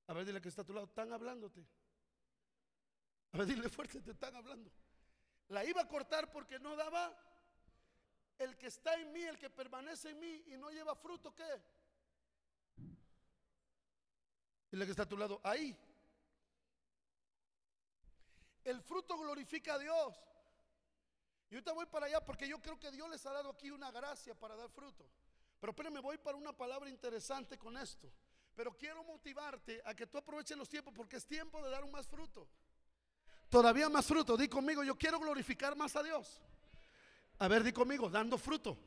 [0.06, 1.66] A ver, dile que está a tu lado, están hablándote.
[3.34, 4.70] A ver, dile fuerte, te están hablando.
[5.48, 7.12] La iba a cortar porque no daba
[8.38, 11.60] el que está en mí, el que permanece en mí y no lleva fruto, ¿qué?
[14.70, 15.76] Dile que está a tu lado, ahí.
[18.62, 20.14] El fruto glorifica a Dios.
[21.50, 23.90] Y ahorita voy para allá porque yo creo que Dios les ha dado aquí una
[23.90, 25.10] gracia para dar fruto.
[25.58, 28.12] Pero espérenme, voy para una palabra interesante con esto.
[28.54, 31.90] Pero quiero motivarte a que tú aproveches los tiempos porque es tiempo de dar un
[31.90, 32.48] más fruto.
[33.48, 34.36] Todavía más fruto.
[34.36, 36.40] Di conmigo, yo quiero glorificar más a Dios.
[37.38, 38.78] A ver, di conmigo, dando fruto.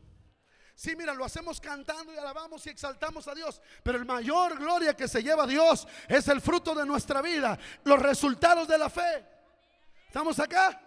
[0.77, 3.59] Sí, mira, lo hacemos cantando y alabamos y exaltamos a Dios.
[3.81, 7.57] Pero el mayor gloria que se lleva a Dios es el fruto de nuestra vida,
[7.83, 9.25] los resultados de la fe.
[10.05, 10.79] ¿Estamos acá?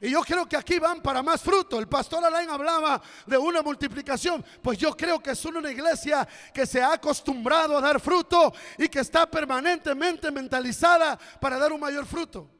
[0.00, 1.78] Y yo creo que aquí van para más fruto.
[1.78, 4.44] El pastor Alain hablaba de una multiplicación.
[4.62, 8.88] Pues yo creo que es una iglesia que se ha acostumbrado a dar fruto y
[8.88, 12.59] que está permanentemente mentalizada para dar un mayor fruto.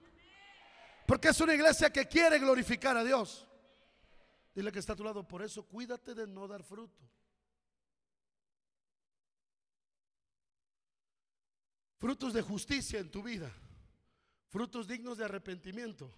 [1.11, 3.45] Porque es una iglesia que quiere glorificar a Dios.
[4.55, 5.27] Dile que está a tu lado.
[5.27, 7.03] Por eso cuídate de no dar fruto.
[11.99, 13.53] Frutos de justicia en tu vida.
[14.51, 16.15] Frutos dignos de arrepentimiento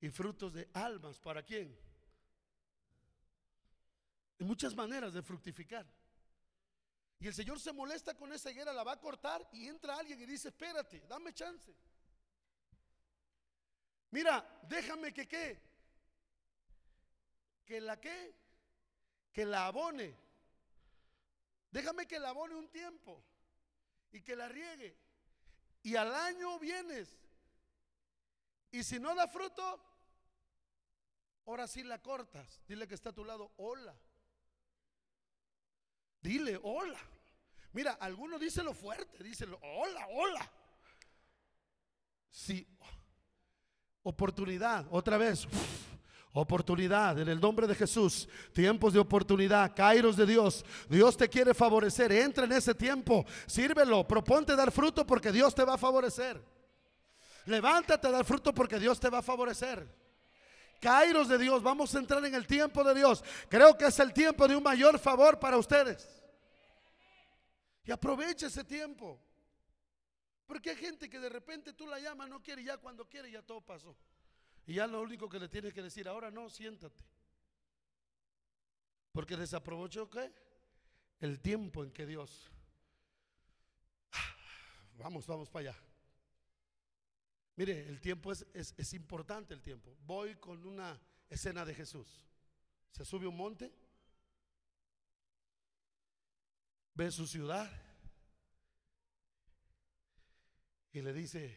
[0.00, 1.20] y frutos de almas.
[1.20, 1.78] ¿Para quién?
[4.40, 5.86] Hay muchas maneras de fructificar.
[7.18, 10.18] Y el Señor se molesta con esa higuera, la va a cortar y entra alguien
[10.22, 11.76] y dice, espérate, dame chance.
[14.10, 15.60] Mira, déjame que qué.
[17.64, 18.34] Que la qué.
[19.32, 20.16] Que la abone.
[21.70, 23.22] Déjame que la abone un tiempo
[24.12, 24.96] y que la riegue.
[25.82, 27.16] Y al año vienes
[28.76, 29.80] y si no da fruto,
[31.46, 32.60] ahora sí la cortas.
[32.66, 33.98] Dile que está a tu lado, hola.
[36.20, 37.00] Dile, hola.
[37.72, 40.52] Mira, algunos lo fuerte, díselo, hola, hola.
[42.30, 42.66] Sí.
[44.06, 45.48] Oportunidad, otra vez.
[46.32, 48.28] Oportunidad en el nombre de Jesús.
[48.52, 49.74] Tiempos de oportunidad.
[49.74, 50.64] Kairos de Dios.
[50.88, 52.12] Dios te quiere favorecer.
[52.12, 53.26] Entra en ese tiempo.
[53.46, 54.06] Sírvelo.
[54.06, 56.40] Proponte dar fruto porque Dios te va a favorecer.
[57.46, 59.92] Levántate a dar fruto porque Dios te va a favorecer.
[60.80, 63.24] Kairos de Dios, vamos a entrar en el tiempo de Dios.
[63.48, 66.08] Creo que es el tiempo de un mayor favor para ustedes.
[67.84, 69.20] Y aprovecha ese tiempo.
[70.46, 73.42] Porque hay gente que de repente tú la llamas, no quiere, ya cuando quiere, ya
[73.42, 73.96] todo pasó.
[74.66, 77.04] Y ya lo único que le tienes que decir, ahora no, siéntate.
[79.12, 80.32] Porque desaprovechó qué?
[81.20, 82.50] El tiempo en que Dios.
[84.98, 85.78] Vamos, vamos para allá.
[87.56, 89.96] Mire, el tiempo es, es, importante el tiempo.
[90.04, 92.26] Voy con una escena de Jesús.
[92.90, 93.72] Se sube un monte,
[96.94, 97.85] ve su ciudad
[100.96, 101.54] y le dice,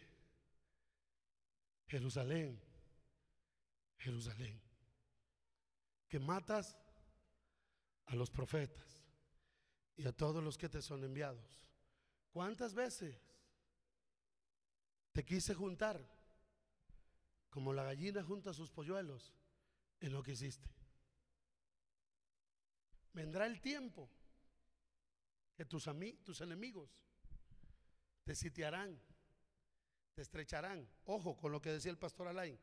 [1.88, 2.62] Jerusalén,
[3.98, 4.62] Jerusalén,
[6.10, 6.76] que matas
[8.08, 9.00] a los profetas
[9.96, 11.66] y a todos los que te son enviados.
[12.32, 13.16] ¿Cuántas veces
[15.14, 16.06] te quise juntar
[17.50, 19.34] como la gallina junta sus polluelos
[20.02, 20.70] en lo que hiciste.
[23.14, 24.12] Vendrá el tiempo
[25.56, 25.90] que tus,
[26.26, 27.06] tus enemigos
[28.26, 29.02] te sitiarán,
[30.20, 30.86] te estrecharán.
[31.06, 32.60] Ojo con lo que decía el pastor Alain.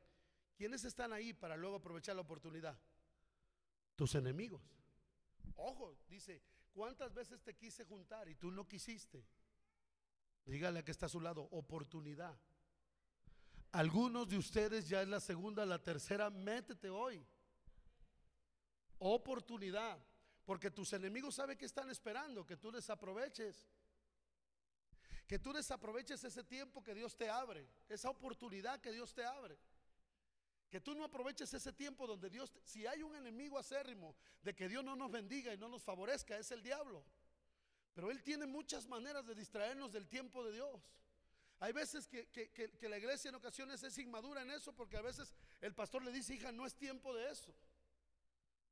[0.59, 2.79] ¿Quiénes están ahí para luego aprovechar la oportunidad?
[3.95, 4.61] Tus enemigos.
[5.55, 6.43] Ojo, dice,
[6.75, 9.25] ¿cuántas veces te quise juntar y tú no quisiste?
[10.45, 12.39] Dígale que está a su lado, oportunidad.
[13.73, 17.27] Algunos de ustedes ya es la segunda, la tercera, métete hoy.
[18.99, 19.99] Oportunidad.
[20.45, 23.67] Porque tus enemigos saben que están esperando, que tú desaproveches.
[25.27, 29.59] Que tú desaproveches ese tiempo que Dios te abre, esa oportunidad que Dios te abre.
[30.71, 34.69] Que tú no aproveches ese tiempo donde Dios, si hay un enemigo acérrimo de que
[34.69, 37.05] Dios no nos bendiga y no nos favorezca, es el diablo.
[37.95, 40.81] Pero Él tiene muchas maneras de distraernos del tiempo de Dios.
[41.59, 42.29] Hay veces que,
[42.83, 46.35] la iglesia en ocasiones es inmadura en eso porque a veces el pastor le dice,
[46.35, 47.55] hija, no es tiempo de eso.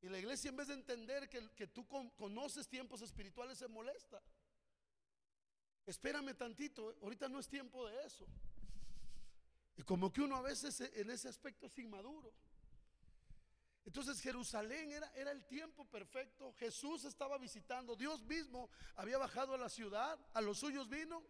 [0.03, 1.87] Y la iglesia en vez de entender que, que tú
[2.17, 4.23] conoces tiempos espirituales se molesta.
[5.87, 8.27] Espérame tantito, ahorita no es tiempo de eso.
[9.77, 12.33] Y como que uno a veces en ese aspecto es inmaduro.
[13.85, 16.55] Entonces Jerusalén era, era el tiempo perfecto.
[16.55, 17.97] Jesús estaba visitando.
[17.97, 20.19] Dios mismo había bajado a la ciudad.
[20.33, 21.23] A los suyos vino.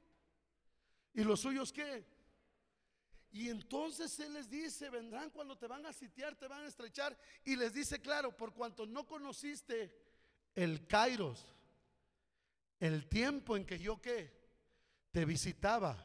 [1.15, 2.07] ¿Y los suyos qué?
[3.33, 7.19] Y entonces Él les dice, vendrán cuando te van a sitiar, te van a estrechar.
[7.45, 9.93] Y les dice, claro, por cuanto no conociste
[10.55, 11.45] el Kairos,
[12.79, 14.44] el tiempo en que yo qué,
[15.15, 15.97] te visitaba.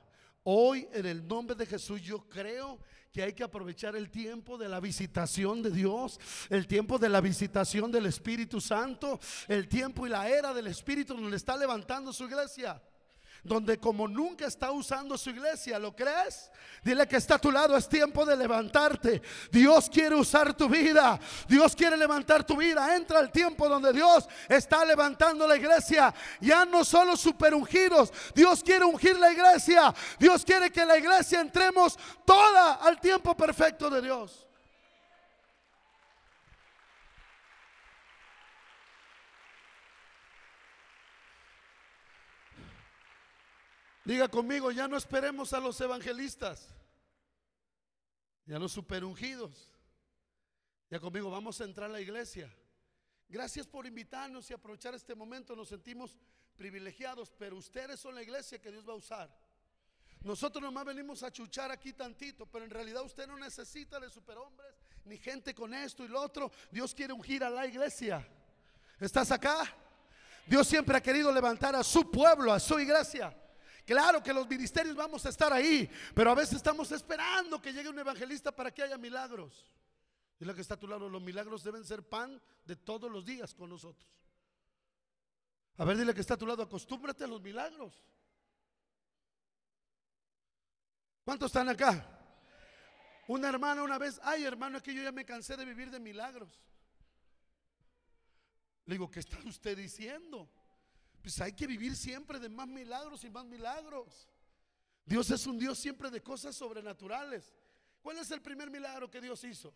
[0.44, 2.80] Hoy en el nombre de Jesús yo creo
[3.12, 7.20] que hay que aprovechar el tiempo de la visitación de Dios, el tiempo de la
[7.20, 12.26] visitación del Espíritu Santo, el tiempo y la era del Espíritu donde está levantando su
[12.26, 12.80] iglesia
[13.44, 16.52] donde como nunca está usando su iglesia, ¿lo crees?
[16.84, 19.22] Dile que está a tu lado, es tiempo de levantarte.
[19.52, 22.96] Dios quiere usar tu vida, Dios quiere levantar tu vida.
[22.96, 26.14] Entra el tiempo donde Dios está levantando la iglesia.
[26.40, 29.94] Ya no solo super ungidos, Dios quiere ungir la iglesia.
[30.18, 34.49] Dios quiere que la iglesia entremos toda al tiempo perfecto de Dios.
[44.06, 46.70] Diga conmigo, ya no esperemos a los evangelistas,
[48.46, 49.70] ya los superungidos.
[50.90, 52.52] Ya conmigo, vamos a entrar a la iglesia.
[53.28, 55.56] Gracias por invitarnos y aprovechar este momento.
[55.56, 56.18] Nos sentimos
[56.56, 59.30] privilegiados, pero ustedes son la iglesia que Dios va a usar.
[60.22, 64.74] Nosotros nomás venimos a chuchar aquí tantito, pero en realidad usted no necesita de superhombres
[65.06, 66.52] ni gente con esto y lo otro.
[66.72, 68.28] Dios quiere ungir a la iglesia.
[69.00, 69.64] ¿Estás acá?
[70.48, 73.34] Dios siempre ha querido levantar a su pueblo, a su iglesia.
[73.86, 77.90] Claro que los ministerios vamos a estar ahí, pero a veces estamos esperando que llegue
[77.90, 79.66] un evangelista para que haya milagros.
[80.40, 83.54] Dile que está a tu lado, los milagros deben ser pan de todos los días
[83.54, 84.10] con nosotros.
[85.78, 88.04] A ver, dile que está a tu lado, acostúmbrate a los milagros.
[91.24, 92.20] ¿Cuántos están acá?
[93.28, 96.00] Una hermana una vez, ay hermano, es que yo ya me cansé de vivir de
[96.00, 96.60] milagros.
[98.86, 100.50] Le digo, ¿qué está usted diciendo?
[101.22, 104.28] Pues hay que vivir siempre de más milagros y más milagros.
[105.06, 107.54] Dios es un Dios siempre de cosas sobrenaturales.
[108.02, 109.74] ¿Cuál es el primer milagro que Dios hizo?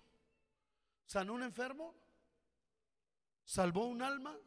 [1.06, 1.94] ¿Sanó un enfermo?
[3.44, 4.38] ¿Salvó un alma?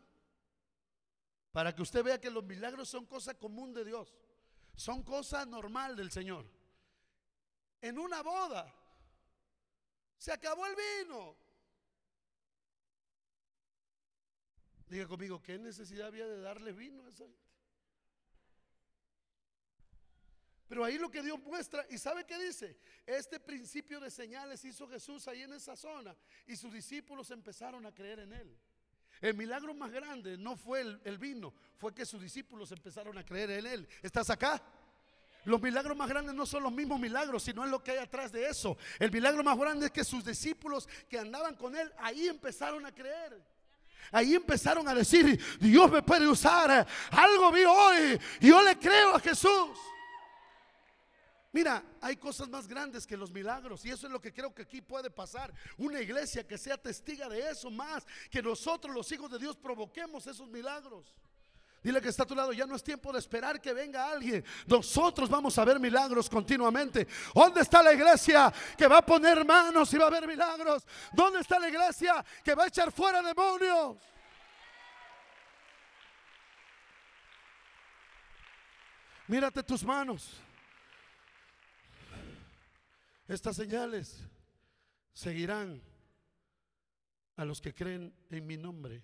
[1.52, 4.16] Para que usted vea que los milagros son cosa común de Dios.
[4.74, 6.46] Son cosa normal del Señor.
[7.80, 8.72] En una boda
[10.16, 11.36] se acabó el vino.
[14.88, 17.46] Diga conmigo, ¿qué necesidad había de darle vino a esa gente?
[20.68, 22.76] Pero ahí lo que Dios muestra, y sabe qué dice,
[23.06, 26.16] este principio de señales hizo Jesús ahí en esa zona
[26.46, 28.58] y sus discípulos empezaron a creer en él.
[29.20, 33.24] El milagro más grande no fue el, el, vino, fue que sus discípulos empezaron a
[33.24, 33.88] creer en él.
[34.02, 34.60] ¿Estás acá?
[35.44, 38.32] Los milagros más grandes no son los mismos milagros, sino es lo que hay atrás
[38.32, 38.76] de eso.
[38.98, 42.92] El milagro más grande es que sus discípulos que andaban con él ahí empezaron a
[42.92, 43.40] creer.
[44.12, 46.86] Ahí empezaron a decir, Dios me puede usar.
[47.10, 48.20] Algo vi hoy.
[48.40, 49.78] Yo le creo a Jesús.
[51.52, 54.62] Mira, hay cosas más grandes que los milagros y eso es lo que creo que
[54.62, 55.54] aquí puede pasar.
[55.78, 60.26] Una iglesia que sea testiga de eso más, que nosotros los hijos de Dios provoquemos
[60.26, 61.14] esos milagros.
[61.82, 64.44] Dile que está a tu lado, ya no es tiempo de esperar que venga alguien.
[64.66, 67.06] Nosotros vamos a ver milagros continuamente.
[67.32, 70.84] ¿Dónde está la iglesia que va a poner manos y va a ver milagros?
[71.12, 73.96] ¿Dónde está la iglesia que va a echar fuera demonios?
[79.28, 80.40] Mírate tus manos.
[83.28, 84.24] Estas señales
[85.12, 85.82] seguirán
[87.36, 89.02] a los que creen en mi nombre.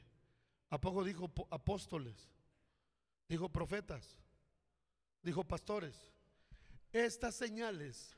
[0.70, 2.31] ¿A poco dijo apóstoles?
[3.28, 4.18] Dijo profetas,
[5.22, 5.96] dijo pastores,
[6.92, 8.16] estas señales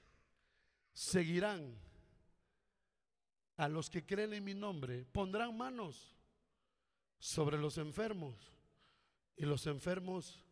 [0.93, 1.79] seguirán
[3.57, 6.17] a los que creen en mi nombre, pondrán manos
[7.19, 8.53] sobre los enfermos
[9.37, 10.45] y los enfermos.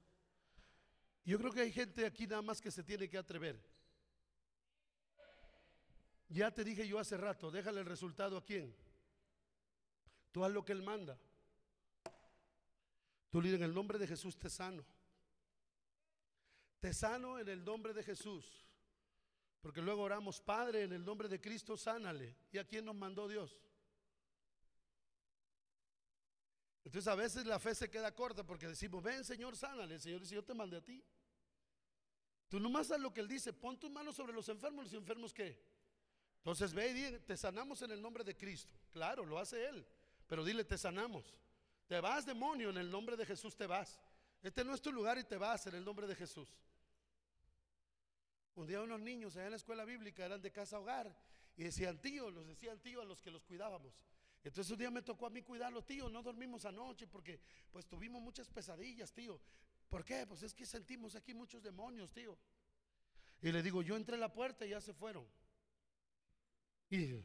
[1.24, 3.60] Yo creo que hay gente aquí nada más que se tiene que atrever.
[6.28, 8.74] Ya te dije yo hace rato, déjale el resultado a quién.
[10.30, 11.18] Tú haz lo que él manda.
[13.32, 14.84] Tú líder en el nombre de Jesús te sano.
[16.80, 18.44] Te sano en el nombre de Jesús.
[19.62, 22.36] Porque luego oramos, Padre, en el nombre de Cristo, sánale.
[22.52, 23.58] ¿Y a quién nos mandó Dios?
[26.84, 29.94] Entonces a veces la fe se queda corta porque decimos, ven Señor, sánale.
[29.94, 31.02] El Señor dice, yo te mandé a ti.
[32.50, 34.84] Tú nomás haz lo que Él dice, pon tus manos sobre los enfermos.
[34.84, 35.58] ¿Los enfermos qué?
[36.40, 38.78] Entonces ve y dile, te sanamos en el nombre de Cristo.
[38.90, 39.86] Claro, lo hace Él.
[40.26, 41.32] Pero dile, te sanamos.
[41.92, 44.00] Te vas, demonio, en el nombre de Jesús te vas.
[44.42, 46.48] Este no es tu lugar y te vas en el nombre de Jesús.
[48.54, 51.14] Un día unos niños allá en la escuela bíblica eran de casa hogar
[51.54, 53.92] y decían tío, los decían tío a los que los cuidábamos.
[54.42, 57.38] Entonces un día me tocó a mí cuidarlos, tío, no dormimos anoche porque
[57.70, 59.38] pues tuvimos muchas pesadillas, tío.
[59.90, 60.26] ¿Por qué?
[60.26, 62.38] Pues es que sentimos aquí muchos demonios, tío.
[63.42, 65.28] Y le digo, yo entré a la puerta y ya se fueron.
[66.88, 67.22] Y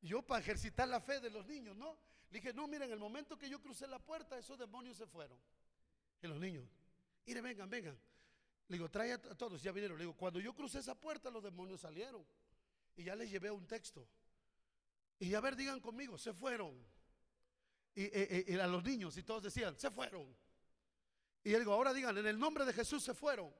[0.00, 2.07] yo para ejercitar la fe de los niños, ¿no?
[2.30, 5.06] Le dije, no, miren, en el momento que yo crucé la puerta, esos demonios se
[5.06, 5.38] fueron.
[6.20, 6.64] Y los niños,
[7.24, 7.98] mire, vengan, vengan.
[8.68, 9.96] Le digo, trae a todos, ya vinieron.
[9.96, 12.24] Le digo, cuando yo crucé esa puerta, los demonios salieron.
[12.96, 14.06] Y ya les llevé un texto.
[15.18, 16.76] Y a ver, digan conmigo, se fueron.
[17.94, 20.36] Y, a los niños, y todos decían, se fueron.
[21.42, 23.52] Y yo digo, ahora digan, en el nombre de Jesús se fueron.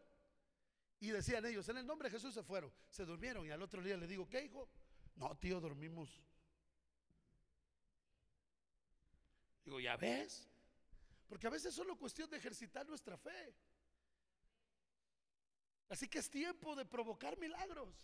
[1.00, 2.70] Y decían ellos, en el nombre de Jesús se fueron.
[2.90, 3.46] Se durmieron.
[3.46, 4.68] Y al otro día le digo, ¿qué hijo?
[5.16, 6.22] No, tío, dormimos.
[9.68, 10.48] Digo, ¿ya ves?
[11.28, 13.54] Porque a veces es solo cuestión de ejercitar nuestra fe.
[15.90, 17.94] Así que es tiempo de provocar milagros.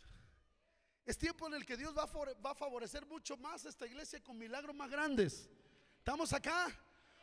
[1.07, 2.03] Es tiempo en el que Dios va
[2.51, 5.49] a favorecer mucho más a esta iglesia con milagros más grandes.
[5.97, 6.69] ¿Estamos acá?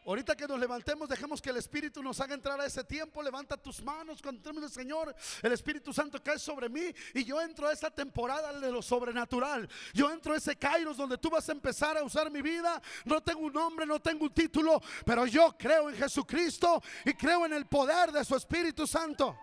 [0.03, 3.21] Ahorita que nos levantemos, dejemos que el Espíritu nos haga entrar a ese tiempo.
[3.21, 5.15] Levanta tus manos cuando el Señor.
[5.43, 9.69] El Espíritu Santo cae sobre mí y yo entro a esa temporada de lo sobrenatural.
[9.93, 12.81] Yo entro a ese Kairos donde tú vas a empezar a usar mi vida.
[13.05, 17.45] No tengo un nombre, no tengo un título, pero yo creo en Jesucristo y creo
[17.45, 19.37] en el poder de su Espíritu Santo.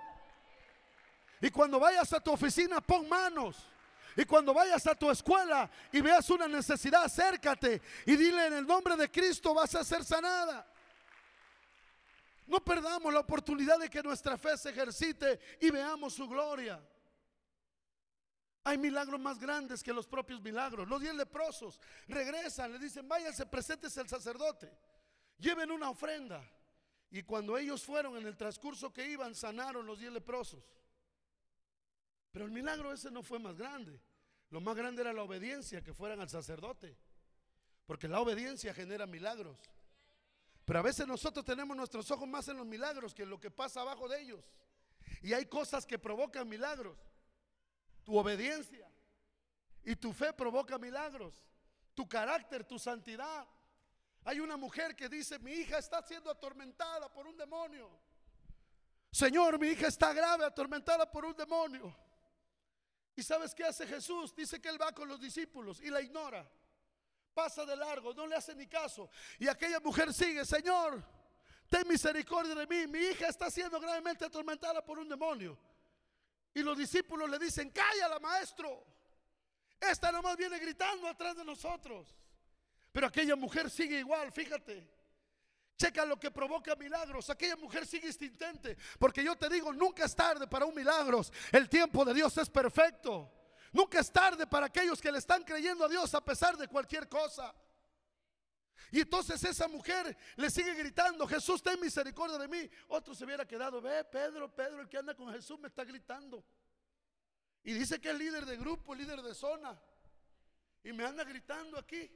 [1.40, 3.56] Y cuando vayas a tu oficina, pon manos.
[4.18, 8.66] Y cuando vayas a tu escuela y veas una necesidad, acércate y dile en el
[8.66, 10.66] nombre de Cristo vas a ser sanada.
[12.44, 16.84] No perdamos la oportunidad de que nuestra fe se ejercite y veamos su gloria.
[18.64, 20.88] Hay milagros más grandes que los propios milagros.
[20.88, 24.68] Los diez leprosos regresan, le dicen, váyanse, presentes el sacerdote,
[25.38, 26.42] lleven una ofrenda.
[27.08, 30.68] Y cuando ellos fueron en el transcurso que iban, sanaron los diez leprosos.
[32.32, 34.07] Pero el milagro ese no fue más grande.
[34.50, 36.96] Lo más grande era la obediencia, que fueran al sacerdote.
[37.86, 39.58] Porque la obediencia genera milagros.
[40.64, 43.50] Pero a veces nosotros tenemos nuestros ojos más en los milagros que en lo que
[43.50, 44.44] pasa abajo de ellos.
[45.22, 46.98] Y hay cosas que provocan milagros.
[48.04, 48.86] Tu obediencia
[49.84, 51.34] y tu fe provoca milagros.
[51.94, 53.46] Tu carácter, tu santidad.
[54.24, 57.90] Hay una mujer que dice, mi hija está siendo atormentada por un demonio.
[59.10, 61.96] Señor, mi hija está grave, atormentada por un demonio.
[63.18, 64.32] ¿Y sabes qué hace Jesús?
[64.32, 66.48] Dice que él va con los discípulos y la ignora.
[67.34, 69.10] Pasa de largo, no le hace ni caso.
[69.40, 71.02] Y aquella mujer sigue, Señor,
[71.68, 72.86] ten misericordia de mí.
[72.86, 75.58] Mi hija está siendo gravemente atormentada por un demonio.
[76.54, 78.86] Y los discípulos le dicen, cállala, maestro.
[79.80, 82.14] Esta nomás viene gritando atrás de nosotros.
[82.92, 84.88] Pero aquella mujer sigue igual, fíjate.
[85.78, 87.30] Checa lo que provoca milagros.
[87.30, 88.76] Aquella mujer sigue insistente.
[88.98, 91.22] Porque yo te digo, nunca es tarde para un milagro.
[91.52, 93.32] El tiempo de Dios es perfecto.
[93.72, 97.08] Nunca es tarde para aquellos que le están creyendo a Dios a pesar de cualquier
[97.08, 97.54] cosa.
[98.90, 102.68] Y entonces esa mujer le sigue gritando, Jesús, ten misericordia de mí.
[102.88, 106.44] Otro se hubiera quedado, ve, Pedro, Pedro, el que anda con Jesús me está gritando.
[107.62, 109.80] Y dice que es líder de grupo, líder de zona.
[110.82, 112.10] Y me anda gritando aquí.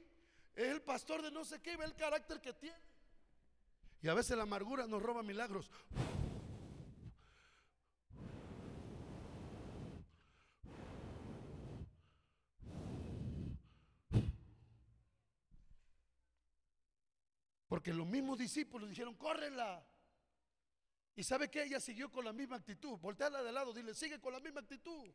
[0.55, 2.92] Es el pastor de no sé qué, ve el carácter que tiene.
[4.03, 5.71] Y a veces la amargura nos roba milagros.
[17.69, 19.81] Porque los mismos discípulos dijeron, córrela.
[21.15, 22.99] Y sabe que ella siguió con la misma actitud.
[22.99, 25.13] Volteala de lado, dile, sigue con la misma actitud.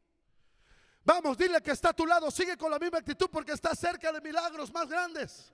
[1.04, 4.10] Vamos, dile que está a tu lado, sigue con la misma actitud porque está cerca
[4.12, 5.52] de milagros más grandes.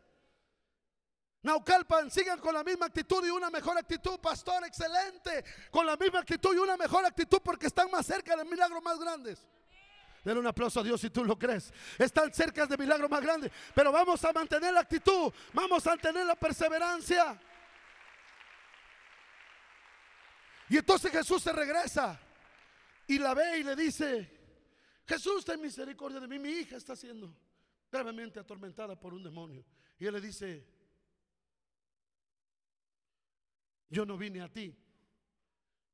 [1.45, 5.45] Naucalpan, sigan con la misma actitud y una mejor actitud, pastor, excelente.
[5.71, 8.99] Con la misma actitud y una mejor actitud porque están más cerca de milagros más
[8.99, 9.47] grandes.
[10.25, 11.71] Denle un aplauso a Dios si tú lo crees.
[11.99, 13.53] Están cerca de milagros más grandes.
[13.75, 15.31] Pero vamos a mantener la actitud.
[15.53, 17.39] Vamos a mantener la perseverancia.
[20.71, 22.19] Y entonces Jesús se regresa
[23.07, 24.31] y la ve y le dice,
[25.07, 26.39] Jesús, ten misericordia de mí.
[26.39, 27.37] Mi hija está siendo
[27.93, 29.63] gravemente atormentada por un demonio.
[29.99, 30.74] Y él le dice,
[33.89, 34.77] Yo no vine a ti,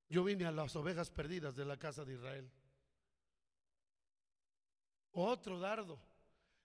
[0.09, 2.51] yo vine a las ovejas perdidas de la casa de Israel.
[5.13, 6.01] Otro dardo.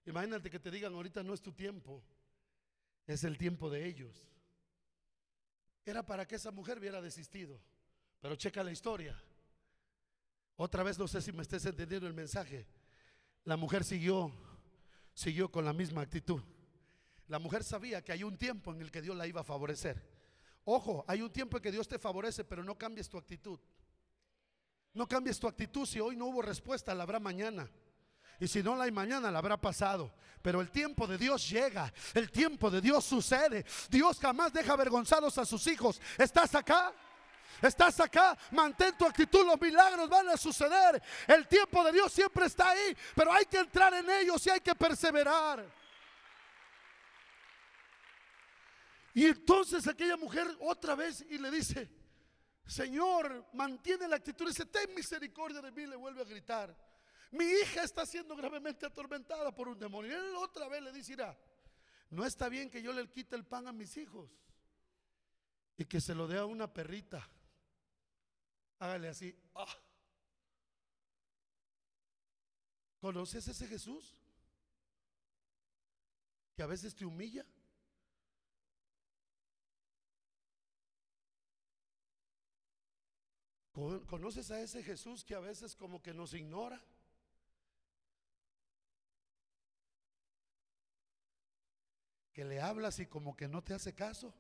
[0.05, 2.03] Imagínate que te digan ahorita no es tu tiempo,
[3.07, 4.27] es el tiempo de ellos.
[5.83, 7.59] Era para que esa mujer hubiera desistido.
[8.19, 9.15] Pero checa la historia.
[10.55, 12.65] Otra vez no sé si me estés entendiendo el mensaje.
[13.43, 14.31] La mujer siguió,
[15.13, 16.41] siguió con la misma actitud.
[17.27, 20.14] La mujer sabía que hay un tiempo en el que Dios la iba a favorecer.
[20.65, 23.59] Ojo, hay un tiempo en que Dios te favorece, pero no cambies tu actitud.
[24.93, 25.85] No cambies tu actitud.
[25.85, 27.69] Si hoy no hubo respuesta, la habrá mañana.
[28.39, 30.11] Y si no la hay mañana, la habrá pasado.
[30.41, 31.93] Pero el tiempo de Dios llega.
[32.13, 33.63] El tiempo de Dios sucede.
[33.89, 36.01] Dios jamás deja avergonzados a sus hijos.
[36.17, 36.93] ¿Estás acá?
[37.61, 41.01] Estás acá, mantén tu actitud, los milagros van a suceder.
[41.25, 44.59] El tiempo de Dios siempre está ahí, pero hay que entrar en ellos y hay
[44.59, 45.65] que perseverar.
[49.15, 51.89] Y entonces aquella mujer otra vez y le dice,
[52.65, 56.75] Señor, mantiene la actitud, dice, ten misericordia de mí, le vuelve a gritar.
[57.31, 60.11] Mi hija está siendo gravemente atormentada por un demonio.
[60.11, 61.15] Y él otra vez le dice,
[62.09, 64.29] no está bien que yo le quite el pan a mis hijos
[65.77, 67.25] y que se lo dé a una perrita.
[68.79, 69.33] Hágale así.
[69.53, 69.77] Ah.
[72.99, 74.19] ¿Conoces ese Jesús?
[76.57, 77.45] Que a veces te humilla.
[83.75, 86.81] ¿Conoces a ese Jesús que a veces como que nos ignora?
[92.31, 94.33] Que le hablas y como que no te hace caso.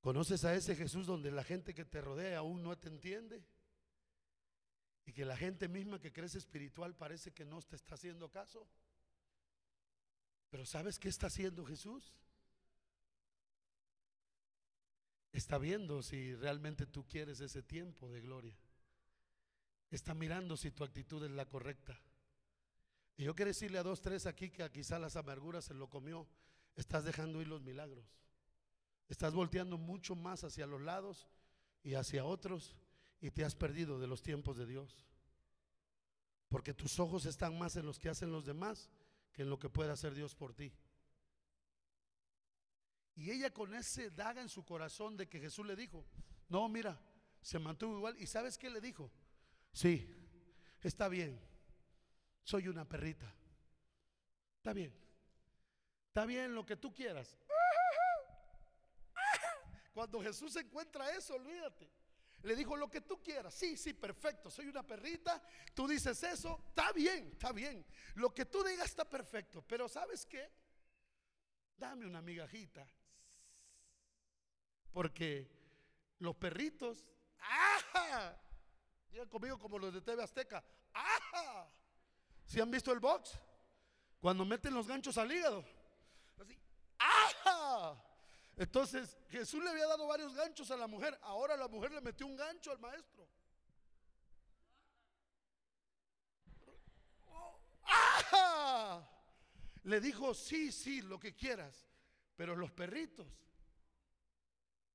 [0.00, 3.44] ¿Conoces a ese Jesús donde la gente que te rodea aún no te entiende?
[5.06, 8.66] Y que la gente misma que crece espiritual parece que no te está haciendo caso.
[10.50, 12.12] Pero ¿sabes qué está haciendo Jesús?
[15.38, 18.58] Está viendo si realmente tú quieres ese tiempo de gloria.
[19.88, 21.96] Está mirando si tu actitud es la correcta.
[23.16, 26.26] Y yo quiero decirle a dos, tres aquí que quizá las amarguras se lo comió.
[26.74, 28.04] Estás dejando ir los milagros.
[29.08, 31.28] Estás volteando mucho más hacia los lados
[31.84, 32.76] y hacia otros
[33.20, 35.06] y te has perdido de los tiempos de Dios.
[36.48, 38.90] Porque tus ojos están más en los que hacen los demás
[39.32, 40.72] que en lo que puede hacer Dios por ti.
[43.18, 46.06] Y ella con ese daga en su corazón de que Jesús le dijo,
[46.48, 46.96] no, mira,
[47.42, 48.16] se mantuvo igual.
[48.20, 49.10] ¿Y sabes qué le dijo?
[49.72, 50.08] Sí,
[50.80, 51.36] está bien,
[52.44, 53.34] soy una perrita.
[54.58, 54.94] Está bien,
[56.06, 57.36] está bien lo que tú quieras.
[59.92, 61.90] Cuando Jesús encuentra eso, olvídate.
[62.42, 63.52] Le dijo lo que tú quieras.
[63.52, 64.48] Sí, sí, perfecto.
[64.48, 65.42] Soy una perrita.
[65.74, 66.66] Tú dices eso.
[66.68, 67.84] Está bien, está bien.
[68.14, 69.64] Lo que tú digas está perfecto.
[69.66, 70.48] Pero ¿sabes qué?
[71.76, 72.88] Dame una migajita.
[74.92, 75.50] Porque
[76.18, 77.06] los perritos,
[77.38, 78.36] ¡ajá!
[79.10, 80.64] Llegan conmigo como los de TV Azteca.
[80.92, 81.70] ¡Ajá!
[82.44, 83.38] ¿Si han visto el box?
[84.20, 85.64] Cuando meten los ganchos al hígado.
[86.40, 86.58] Así,
[86.98, 88.02] ¡ajá!
[88.56, 91.16] Entonces Jesús le había dado varios ganchos a la mujer.
[91.22, 93.28] Ahora la mujer le metió un gancho al maestro.
[99.84, 101.88] Le dijo, sí, sí, lo que quieras.
[102.36, 103.26] Pero los perritos,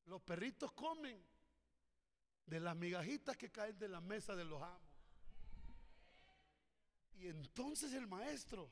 [0.05, 1.23] los perritos comen
[2.45, 4.81] de las migajitas que caen de la mesa de los amos.
[7.15, 8.71] Y entonces el maestro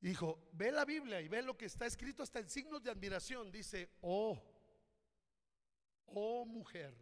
[0.00, 3.50] Dijo, ve la Biblia y ve lo que está escrito hasta en signos de admiración.
[3.50, 4.40] Dice, oh,
[6.06, 6.94] oh mujer.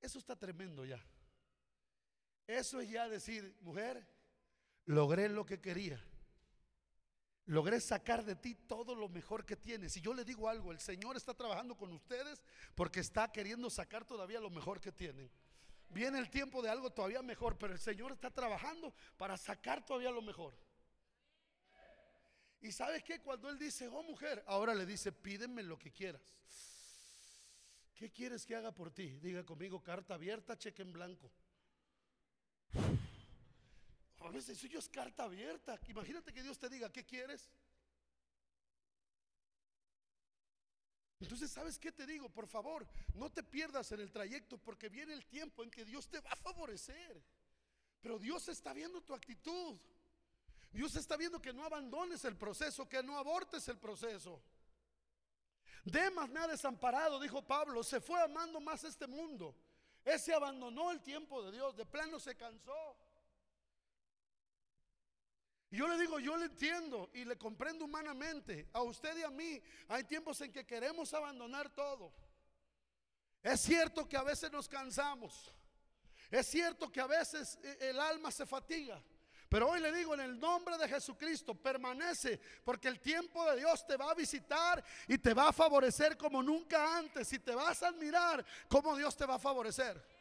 [0.00, 1.00] Eso está tremendo ya.
[2.46, 4.06] Eso es ya decir, mujer,
[4.86, 6.02] logré lo que quería.
[7.48, 9.96] Logré sacar de ti todo lo mejor que tienes.
[9.96, 12.42] Y yo le digo algo, el Señor está trabajando con ustedes
[12.74, 15.30] porque está queriendo sacar todavía lo mejor que tienen.
[15.88, 20.10] Viene el tiempo de algo todavía mejor, pero el Señor está trabajando para sacar todavía
[20.10, 20.54] lo mejor.
[22.60, 26.36] Y sabes que cuando él dice, oh mujer, ahora le dice, pídeme lo que quieras.
[27.94, 29.18] ¿Qué quieres que haga por ti?
[29.20, 31.32] Diga conmigo, carta abierta, cheque en blanco.
[34.20, 35.78] A veces eso es carta abierta.
[35.88, 37.48] Imagínate que Dios te diga, ¿qué quieres?
[41.20, 42.28] Entonces, ¿sabes qué te digo?
[42.28, 46.08] Por favor, no te pierdas en el trayecto porque viene el tiempo en que Dios
[46.08, 47.22] te va a favorecer.
[48.00, 49.76] Pero Dios está viendo tu actitud.
[50.70, 54.40] Dios está viendo que no abandones el proceso, que no abortes el proceso.
[55.84, 59.56] Demas me ha desamparado, dijo Pablo, se fue amando más este mundo.
[60.04, 62.87] Ese abandonó el tiempo de Dios, de plano se cansó.
[65.70, 68.68] Y yo le digo, yo le entiendo y le comprendo humanamente.
[68.72, 72.12] A usted y a mí hay tiempos en que queremos abandonar todo.
[73.42, 75.52] Es cierto que a veces nos cansamos.
[76.30, 79.02] Es cierto que a veces eh, el alma se fatiga.
[79.48, 83.86] Pero hoy le digo en el nombre de Jesucristo, permanece, porque el tiempo de Dios
[83.86, 87.32] te va a visitar y te va a favorecer como nunca antes.
[87.32, 90.17] Y te vas a admirar cómo Dios te va a favorecer.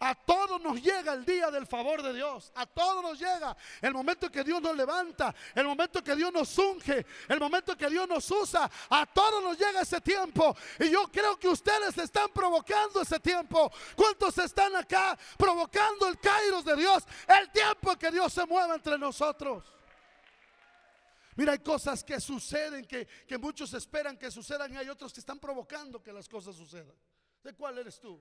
[0.00, 2.52] A todos nos llega el día del favor de Dios.
[2.54, 6.56] A todos nos llega el momento que Dios nos levanta, el momento que Dios nos
[6.58, 8.70] unge, el momento que Dios nos usa.
[8.90, 10.56] A todos nos llega ese tiempo.
[10.78, 13.70] Y yo creo que ustedes están provocando ese tiempo.
[13.96, 17.04] ¿Cuántos están acá provocando el kairos de Dios?
[17.26, 19.64] El tiempo que Dios se mueva entre nosotros.
[21.36, 25.20] Mira, hay cosas que suceden, que, que muchos esperan que sucedan y hay otros que
[25.20, 26.94] están provocando que las cosas sucedan.
[27.42, 28.20] ¿De cuál eres tú?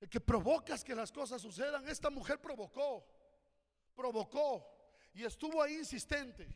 [0.00, 1.86] El que provocas que las cosas sucedan.
[1.88, 3.06] Esta mujer provocó,
[3.94, 4.66] provocó
[5.12, 6.48] y estuvo ahí insistente.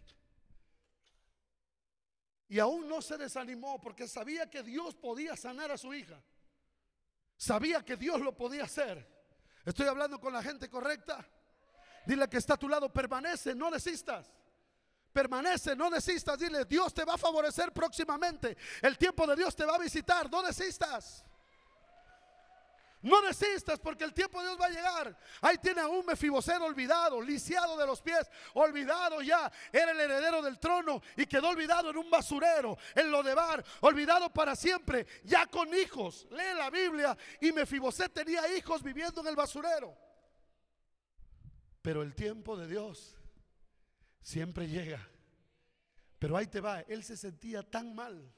[2.48, 6.22] Y aún no se desanimó porque sabía que Dios podía sanar a su hija.
[7.36, 9.12] Sabía que Dios lo podía hacer.
[9.64, 11.26] Estoy hablando con la gente correcta.
[12.06, 14.30] Dile que está a tu lado, permanece, no desistas.
[15.12, 16.38] Permanece, no desistas.
[16.38, 18.56] Dile, Dios te va a favorecer próximamente.
[18.82, 21.24] El tiempo de Dios te va a visitar, no desistas.
[23.04, 25.18] No desistas porque el tiempo de Dios va a llegar.
[25.42, 29.52] Ahí tiene a un Mefiboset olvidado, lisiado de los pies, olvidado ya.
[29.70, 33.62] Era el heredero del trono y quedó olvidado en un basurero, en lo de bar,
[33.80, 36.26] olvidado para siempre, ya con hijos.
[36.30, 39.94] Lee la Biblia y Mefiboset tenía hijos viviendo en el basurero.
[41.82, 43.14] Pero el tiempo de Dios
[44.22, 45.06] siempre llega.
[46.18, 48.32] Pero ahí te va, él se sentía tan mal,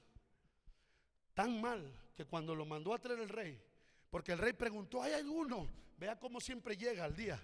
[1.34, 3.62] tan mal, que cuando lo mandó a traer el rey,
[4.10, 5.68] porque el rey preguntó, ¿hay alguno?
[5.98, 7.42] Vea cómo siempre llega al día.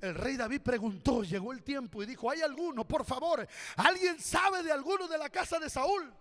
[0.00, 2.86] El rey David preguntó, llegó el tiempo y dijo, ¿hay alguno?
[2.86, 3.46] Por favor,
[3.76, 6.12] ¿alguien sabe de alguno de la casa de Saúl?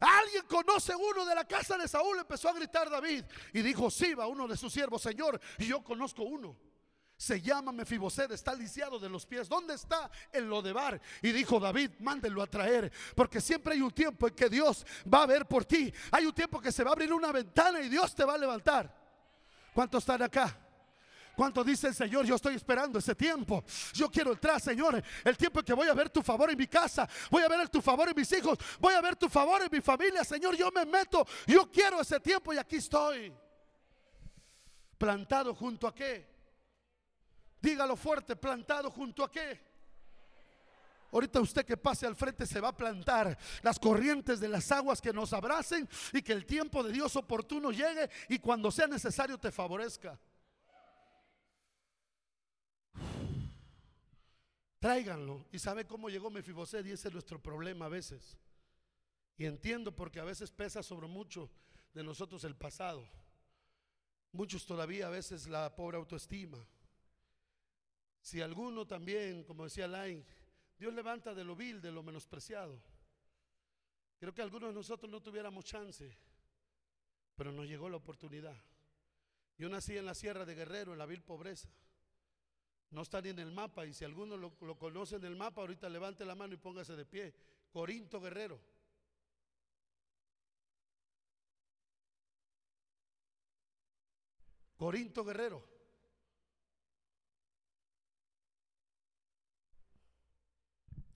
[0.00, 2.18] ¿Alguien conoce uno de la casa de Saúl?
[2.18, 5.82] Empezó a gritar David y dijo, sí, va uno de sus siervos, Señor, y yo
[5.82, 6.56] conozco uno.
[7.16, 9.48] Se llama Mefiboset, está lisiado de los pies.
[9.48, 11.00] ¿Dónde está el Lodebar?
[11.22, 15.22] Y dijo David, mándenlo a traer, porque siempre hay un tiempo en que Dios va
[15.22, 15.92] a ver por ti.
[16.10, 18.38] Hay un tiempo que se va a abrir una ventana y Dios te va a
[18.38, 18.92] levantar.
[19.72, 20.58] ¿Cuántos están acá?
[21.36, 22.24] ¿Cuántos dice el Señor?
[22.24, 23.64] Yo estoy esperando ese tiempo.
[23.92, 25.02] Yo quiero entrar, Señor.
[25.24, 27.08] El tiempo en que voy a ver tu favor en mi casa.
[27.30, 28.58] Voy a ver tu favor en mis hijos.
[28.78, 30.22] Voy a ver tu favor en mi familia.
[30.22, 31.26] Señor, yo me meto.
[31.46, 33.32] Yo quiero ese tiempo y aquí estoy.
[34.96, 36.33] Plantado junto a qué?
[37.64, 39.58] Dígalo fuerte, plantado junto a qué.
[41.10, 45.00] Ahorita usted que pase al frente se va a plantar las corrientes de las aguas
[45.00, 49.38] que nos abracen y que el tiempo de Dios oportuno llegue y cuando sea necesario
[49.38, 50.20] te favorezca.
[54.78, 55.46] Tráiganlo.
[55.50, 56.84] ¿Y sabe cómo llegó Mefiboset?
[56.86, 58.36] Y ese es nuestro problema a veces.
[59.38, 61.50] Y entiendo porque a veces pesa sobre mucho
[61.94, 63.08] de nosotros el pasado.
[64.32, 66.58] Muchos todavía a veces la pobre autoestima.
[68.24, 70.24] Si alguno también, como decía Lain,
[70.78, 72.80] Dios levanta de lo vil, de lo menospreciado.
[74.18, 76.10] Creo que algunos de nosotros no tuviéramos chance,
[77.36, 78.56] pero nos llegó la oportunidad.
[79.58, 81.68] Yo nací en la sierra de Guerrero, en la vil pobreza.
[82.88, 85.60] No está ni en el mapa, y si alguno lo, lo conoce en el mapa,
[85.60, 87.34] ahorita levante la mano y póngase de pie.
[87.70, 88.58] Corinto Guerrero.
[94.78, 95.73] Corinto Guerrero.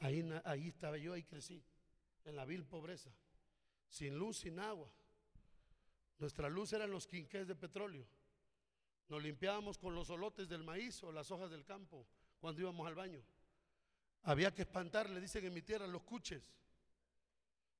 [0.00, 1.62] Ahí, ahí estaba yo, ahí crecí,
[2.24, 3.10] en la vil pobreza,
[3.88, 4.90] sin luz, sin agua.
[6.18, 8.06] Nuestra luz eran los quinqués de petróleo.
[9.08, 12.06] Nos limpiábamos con los olotes del maíz o las hojas del campo
[12.40, 13.22] cuando íbamos al baño.
[14.22, 16.52] Había que espantar, le dicen en mi tierra, los cuches.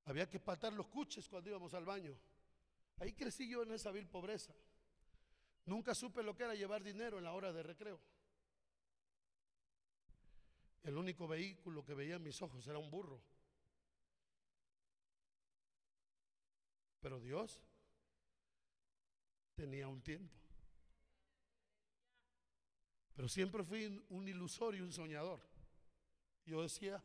[0.07, 2.17] Había que espantar los cuches cuando íbamos al baño.
[2.99, 4.55] Ahí crecí yo en esa vil pobreza.
[5.67, 8.01] Nunca supe lo que era llevar dinero en la hora de recreo.
[10.83, 13.21] El único vehículo que veía en mis ojos era un burro.
[17.01, 17.61] Pero Dios
[19.55, 20.37] tenía un tiempo.
[23.15, 25.41] Pero siempre fui un ilusorio, un soñador.
[26.45, 27.03] Yo decía,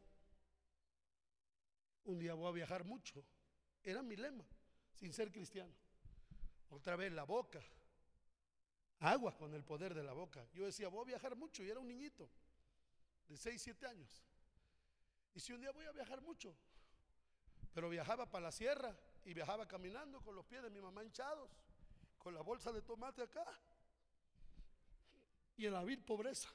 [2.05, 3.25] un día voy a viajar mucho.
[3.81, 4.45] Era mi lema,
[4.93, 5.73] sin ser cristiano.
[6.69, 7.61] Otra vez la boca,
[8.99, 10.47] agua con el poder de la boca.
[10.53, 12.29] Yo decía, voy a viajar mucho y era un niñito
[13.27, 14.23] de 6, 7 años.
[15.33, 16.55] Y si un día voy a viajar mucho,
[17.73, 18.95] pero viajaba para la sierra
[19.25, 21.49] y viajaba caminando con los pies de mi mamá hinchados,
[22.17, 23.45] con la bolsa de tomate acá
[25.57, 26.49] y en la vil pobreza.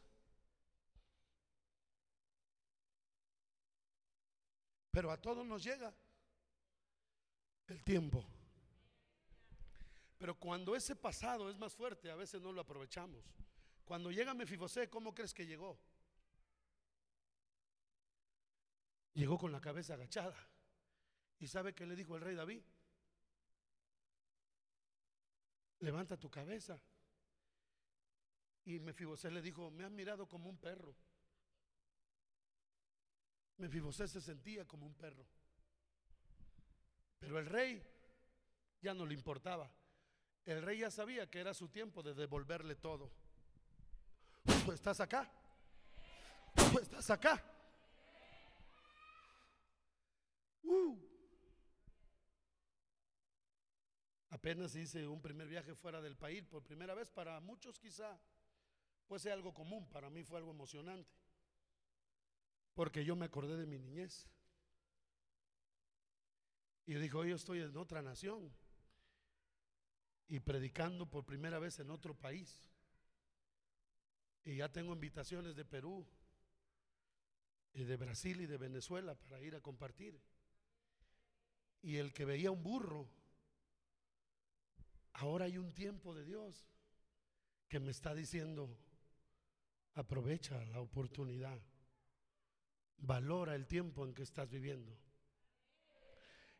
[4.91, 5.95] Pero a todos nos llega
[7.69, 8.25] el tiempo.
[10.19, 13.25] Pero cuando ese pasado es más fuerte, a veces no lo aprovechamos.
[13.85, 15.79] Cuando llega Mefibosé, ¿cómo crees que llegó?
[19.15, 20.37] Llegó con la cabeza agachada.
[21.39, 22.63] ¿Y sabe qué le dijo el rey David?
[25.81, 26.81] levanta tu cabeza.
[28.65, 30.95] Y Mefibosé le dijo, me has mirado como un perro.
[33.59, 35.27] Mefibosé se sentía como un perro.
[37.19, 37.83] Pero el rey
[38.81, 39.71] ya no le importaba.
[40.45, 43.11] El rey ya sabía que era su tiempo de devolverle todo.
[44.73, 45.31] ¿Estás acá?
[46.81, 47.43] ¿Estás acá?
[54.31, 57.11] Apenas hice un primer viaje fuera del país por primera vez.
[57.11, 58.21] Para muchos quizá
[59.07, 59.89] puede ser algo común.
[59.89, 61.11] Para mí fue algo emocionante.
[62.75, 64.29] Porque yo me acordé de mi niñez.
[66.87, 68.51] Y yo hoy estoy en otra nación
[70.29, 72.71] y predicando por primera vez en otro país.
[74.45, 76.07] Y ya tengo invitaciones de Perú
[77.73, 80.19] y de Brasil y de Venezuela para ir a compartir.
[81.83, 83.09] Y el que veía un burro,
[85.13, 86.69] ahora hay un tiempo de Dios
[87.69, 88.69] que me está diciendo,
[89.95, 91.61] aprovecha la oportunidad,
[92.99, 94.97] valora el tiempo en que estás viviendo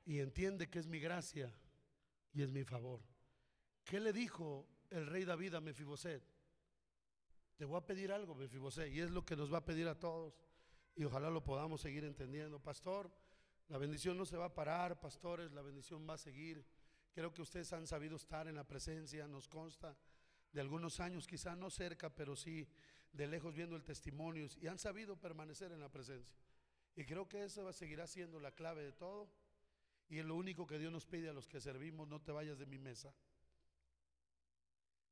[0.05, 1.55] y entiende que es mi gracia
[2.33, 3.01] y es mi favor.
[3.85, 6.23] ¿Qué le dijo el rey David a Mefiboset?
[7.57, 9.99] Te voy a pedir algo, Mefiboset, y es lo que nos va a pedir a
[9.99, 10.39] todos,
[10.95, 12.59] y ojalá lo podamos seguir entendiendo.
[12.59, 13.11] Pastor,
[13.69, 16.65] la bendición no se va a parar, pastores, la bendición va a seguir.
[17.13, 19.97] Creo que ustedes han sabido estar en la presencia, nos consta
[20.53, 22.67] de algunos años, quizá no cerca, pero sí
[23.13, 26.39] de lejos viendo el testimonio, y han sabido permanecer en la presencia.
[26.97, 29.31] Y creo que eso seguirá siendo la clave de todo.
[30.09, 32.59] Y es lo único que Dios nos pide a los que servimos, no te vayas
[32.59, 33.15] de mi mesa.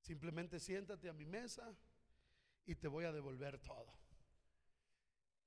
[0.01, 1.77] Simplemente siéntate a mi mesa
[2.65, 3.93] y te voy a devolver todo.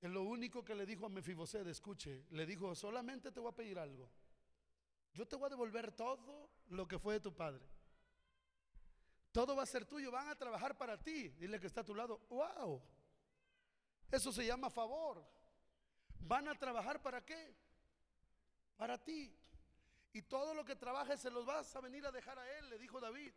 [0.01, 3.55] Es lo único que le dijo a Mefiboset, escuche, le dijo, solamente te voy a
[3.55, 4.09] pedir algo.
[5.13, 7.65] Yo te voy a devolver todo lo que fue de tu padre.
[9.31, 11.29] Todo va a ser tuyo, van a trabajar para ti.
[11.29, 12.81] Dile que está a tu lado, wow.
[14.11, 15.23] Eso se llama favor.
[16.19, 17.55] Van a trabajar para qué?
[18.77, 19.35] Para ti.
[20.13, 22.79] Y todo lo que trabajes se los vas a venir a dejar a él, le
[22.79, 23.31] dijo David.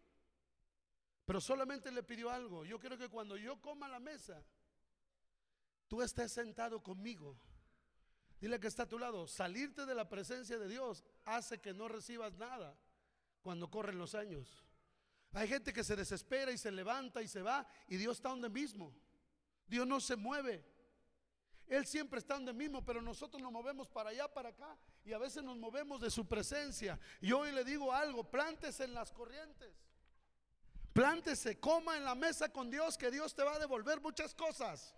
[1.24, 2.64] Pero solamente le pidió algo.
[2.64, 4.42] Yo quiero que cuando yo coma la mesa,
[5.92, 7.36] tú estés sentado conmigo.
[8.40, 9.26] Dile que está a tu lado.
[9.26, 12.74] Salirte de la presencia de Dios hace que no recibas nada
[13.42, 14.64] cuando corren los años.
[15.34, 18.48] Hay gente que se desespera y se levanta y se va y Dios está donde
[18.48, 18.90] mismo.
[19.66, 20.64] Dios no se mueve.
[21.66, 25.18] Él siempre está donde mismo, pero nosotros nos movemos para allá, para acá y a
[25.18, 26.98] veces nos movemos de su presencia.
[27.20, 29.74] Y hoy le digo algo, plántese en las corrientes.
[30.94, 34.96] Plántese, coma en la mesa con Dios, que Dios te va a devolver muchas cosas.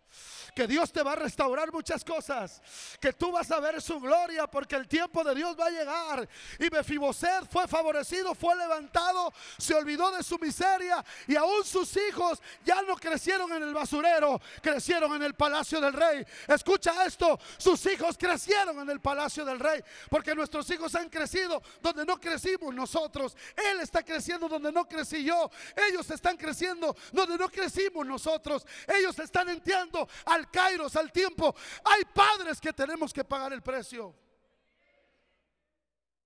[0.54, 2.62] Que Dios te va a restaurar muchas cosas.
[3.00, 6.28] Que tú vas a ver su gloria porque el tiempo de Dios va a llegar.
[6.58, 12.40] Y Mefiboset fue favorecido, fue levantado, se olvidó de su miseria y aún sus hijos
[12.64, 16.24] ya no crecieron en el basurero, crecieron en el palacio del rey.
[16.46, 21.62] Escucha esto, sus hijos crecieron en el palacio del rey porque nuestros hijos han crecido
[21.80, 23.36] donde no crecimos nosotros.
[23.56, 25.50] Él está creciendo donde no crecí yo.
[25.88, 28.66] Ellos están creciendo donde no crecimos nosotros.
[28.86, 31.55] Ellos están entiendo al Kairos, al tiempo.
[31.84, 34.14] Hay padres que tenemos que pagar el precio.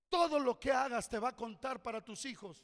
[0.09, 2.63] Todo lo que hagas te va a contar para tus hijos.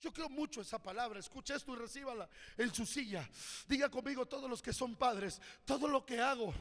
[0.00, 1.18] Yo creo mucho esa palabra.
[1.18, 3.28] Escucha esto y recíbala en su silla.
[3.66, 6.52] Diga conmigo todos los que son padres, todo lo que hago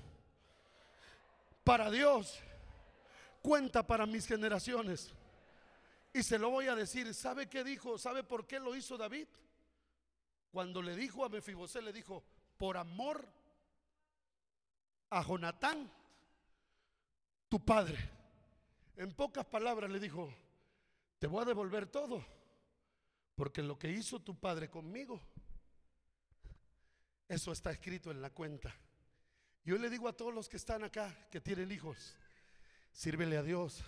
[1.64, 2.40] para Dios
[3.42, 5.14] cuenta para mis generaciones.
[6.14, 7.98] Y se lo voy a decir, ¿sabe qué dijo?
[7.98, 9.28] ¿Sabe por qué lo hizo David?
[10.52, 12.24] Cuando le dijo a Mefibosé, le dijo,
[12.58, 13.28] por amor
[15.10, 15.92] a Jonatán,
[17.48, 17.98] tu padre.
[18.96, 20.34] En pocas palabras le dijo,
[21.20, 22.26] te voy a devolver todo,
[23.36, 25.22] porque lo que hizo tu padre conmigo,
[27.28, 28.76] eso está escrito en la cuenta.
[29.64, 32.16] Yo le digo a todos los que están acá, que tienen hijos,
[32.92, 33.84] sírvele a Dios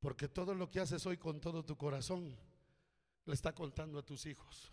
[0.00, 2.36] porque todo lo que haces hoy con todo tu corazón
[3.24, 4.72] le está contando a tus hijos.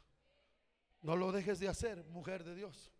[1.02, 2.92] No lo dejes de hacer, mujer de Dios.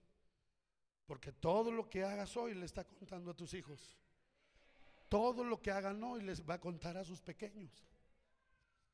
[1.06, 3.98] Porque todo lo que hagas hoy le está contando a tus hijos.
[5.10, 7.72] Todo lo que hagan hoy les va a contar a sus pequeños.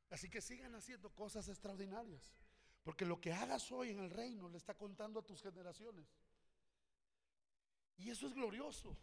[0.10, 2.36] Así que sigan haciendo cosas extraordinarias.
[2.84, 6.06] Porque lo que hagas hoy en el reino le está contando a tus generaciones.
[7.98, 8.98] Y eso es glorioso.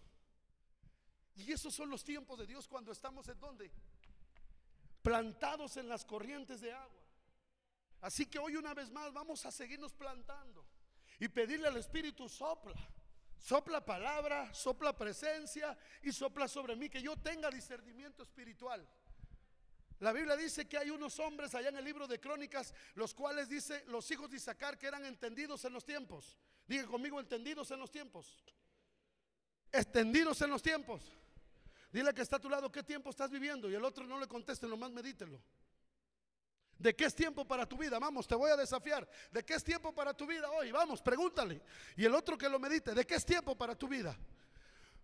[1.37, 3.71] Y esos son los tiempos de Dios cuando estamos en donde?
[5.09, 7.03] plantados en las corrientes de agua.
[8.03, 10.67] Así que hoy una vez más vamos a seguirnos plantando
[11.19, 12.77] y pedirle al Espíritu sopla.
[13.39, 18.87] Sopla palabra, sopla presencia y sopla sobre mí que yo tenga discernimiento espiritual.
[20.01, 23.49] La Biblia dice que hay unos hombres allá en el libro de Crónicas, los cuales
[23.49, 26.37] dice los hijos de Isaacar que eran entendidos en los tiempos.
[26.67, 28.45] Diga conmigo, entendidos en los tiempos.
[29.73, 31.13] Extendidos en los tiempos.
[31.91, 33.69] Dile que está a tu lado, ¿qué tiempo estás viviendo?
[33.71, 35.41] Y el otro no le conteste, nomás medítelo.
[36.79, 37.99] ¿De qué es tiempo para tu vida?
[37.99, 39.07] Vamos, te voy a desafiar.
[39.33, 40.71] ¿De qué es tiempo para tu vida hoy?
[40.71, 41.61] Vamos, pregúntale.
[41.97, 44.17] Y el otro que lo medite, ¿de qué es tiempo para tu vida?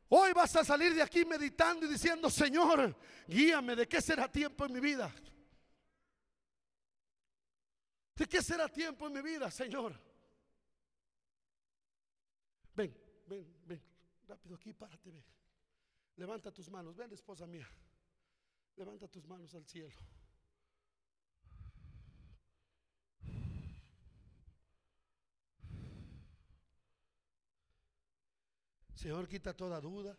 [0.09, 2.97] Hoy vas a salir de aquí meditando y diciendo, Señor,
[3.27, 5.12] guíame, ¿de qué será tiempo en mi vida?
[8.14, 9.99] ¿De qué será tiempo en mi vida, Señor?
[12.77, 12.97] Ven,
[13.27, 13.83] ven, ven,
[14.29, 15.25] rápido aquí, párate.
[16.16, 17.68] Levanta tus manos, ven, esposa mía.
[18.77, 19.97] Levanta tus manos al cielo.
[28.95, 30.17] Señor, quita toda duda.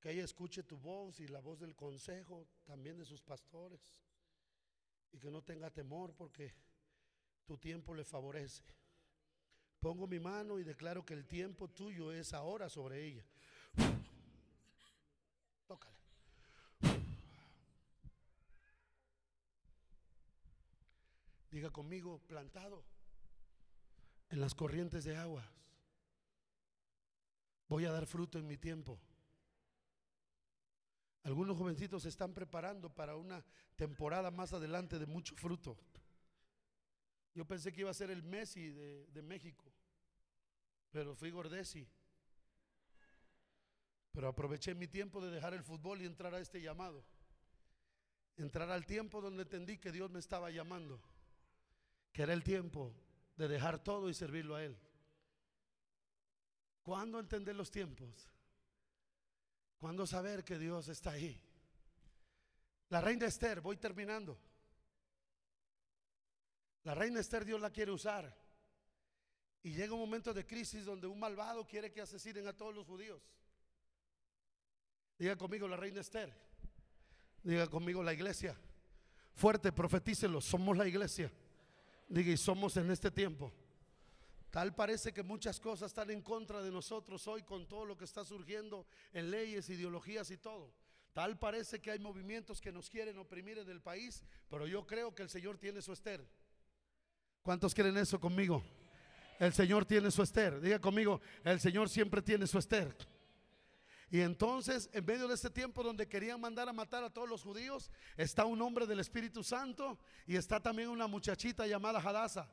[0.00, 3.80] Que ella escuche tu voz y la voz del consejo, también de sus pastores.
[5.12, 6.54] Y que no tenga temor porque
[7.46, 8.62] tu tiempo le favorece.
[9.80, 13.24] Pongo mi mano y declaro que el tiempo tuyo es ahora sobre ella.
[15.66, 15.96] Tócale.
[21.50, 22.84] Diga conmigo, plantado
[24.30, 25.46] en las corrientes de aguas.
[27.68, 28.98] Voy a dar fruto en mi tiempo.
[31.22, 33.44] Algunos jovencitos se están preparando para una
[33.76, 35.76] temporada más adelante de mucho fruto.
[37.34, 39.70] Yo pensé que iba a ser el Messi de, México,
[40.90, 41.86] pero fui Gordesi.
[44.12, 47.04] Pero aproveché mi tiempo de dejar el fútbol y entrar a este llamado.
[48.36, 51.00] Entrar al tiempo donde entendí que Dios me estaba llamando.
[52.12, 52.94] Que era el tiempo
[53.36, 54.78] de dejar todo y servirlo a Él.
[56.88, 58.30] ¿Cuándo entender los tiempos?
[59.78, 61.38] ¿Cuándo saber que Dios está ahí?
[62.88, 64.38] La reina Esther, voy terminando.
[66.84, 68.34] La reina Esther Dios la quiere usar.
[69.62, 72.86] Y llega un momento de crisis donde un malvado quiere que asesinen a todos los
[72.86, 73.20] judíos.
[75.18, 76.34] Diga conmigo la reina Esther.
[77.42, 78.58] Diga conmigo la iglesia.
[79.34, 80.40] Fuerte, profetícelo.
[80.40, 81.30] Somos la iglesia.
[82.08, 83.52] Diga, y somos en este tiempo.
[84.50, 88.04] Tal parece que muchas cosas están en contra de nosotros hoy con todo lo que
[88.04, 90.72] está surgiendo en leyes, ideologías y todo.
[91.12, 95.14] Tal parece que hay movimientos que nos quieren oprimir en el país, pero yo creo
[95.14, 96.24] que el Señor tiene su Esther.
[97.42, 98.62] ¿Cuántos quieren eso conmigo?
[99.38, 100.60] El Señor tiene su Esther.
[100.60, 102.96] Diga conmigo, el Señor siempre tiene su Esther.
[104.10, 107.42] Y entonces, en medio de este tiempo donde querían mandar a matar a todos los
[107.42, 112.50] judíos, está un hombre del Espíritu Santo y está también una muchachita llamada Hadasa.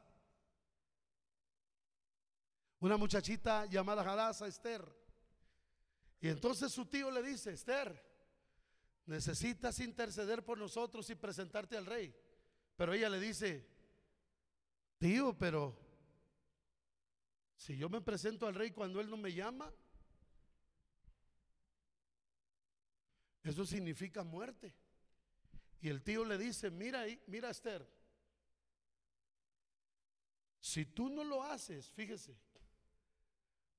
[2.85, 4.85] Una muchachita llamada Hadasa Esther.
[6.21, 7.99] Y entonces su tío le dice, Esther,
[9.07, 12.15] necesitas interceder por nosotros y presentarte al rey.
[12.75, 13.67] Pero ella le dice,
[14.99, 15.75] tío, pero
[17.55, 19.73] si yo me presento al rey cuando él no me llama,
[23.41, 24.75] eso significa muerte.
[25.81, 27.83] Y el tío le dice, mira, mira Esther,
[30.59, 32.37] si tú no lo haces, fíjese,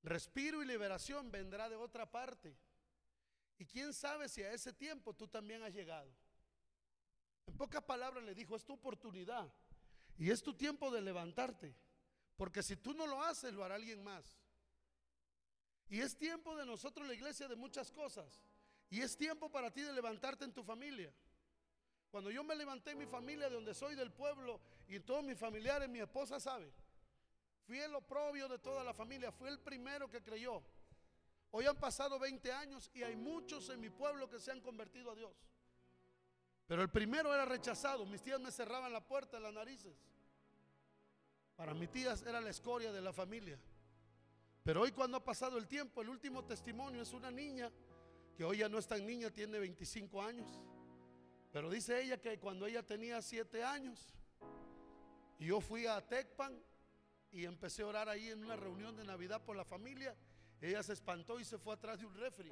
[0.03, 2.55] respiro y liberación vendrá de otra parte.
[3.57, 6.11] Y quién sabe si a ese tiempo tú también has llegado.
[7.47, 9.51] En pocas palabras le dijo, es tu oportunidad
[10.17, 11.75] y es tu tiempo de levantarte.
[12.35, 14.37] Porque si tú no lo haces, lo hará alguien más.
[15.89, 18.41] Y es tiempo de nosotros, la iglesia, de muchas cosas.
[18.89, 21.11] Y es tiempo para ti de levantarte en tu familia.
[22.11, 25.37] Cuando yo me levanté en mi familia, de donde soy del pueblo, y todos mis
[25.37, 26.71] familiares, mi esposa sabe.
[27.67, 30.63] Fui el oprobio de toda la familia, fui el primero que creyó.
[31.51, 35.11] Hoy han pasado 20 años y hay muchos en mi pueblo que se han convertido
[35.11, 35.35] a Dios.
[36.65, 38.05] Pero el primero era rechazado.
[38.05, 39.93] Mis tías me cerraban la puerta en las narices.
[41.57, 43.59] Para mis tías era la escoria de la familia.
[44.63, 47.69] Pero hoy cuando ha pasado el tiempo, el último testimonio es una niña
[48.37, 50.47] que hoy ya no es tan niña, tiene 25 años.
[51.51, 54.13] Pero dice ella que cuando ella tenía 7 años,
[55.37, 56.57] y yo fui a Tecpan
[57.37, 60.15] y empecé a orar ahí en una reunión de Navidad por la familia.
[60.59, 62.51] Ella se espantó y se fue atrás de un refri.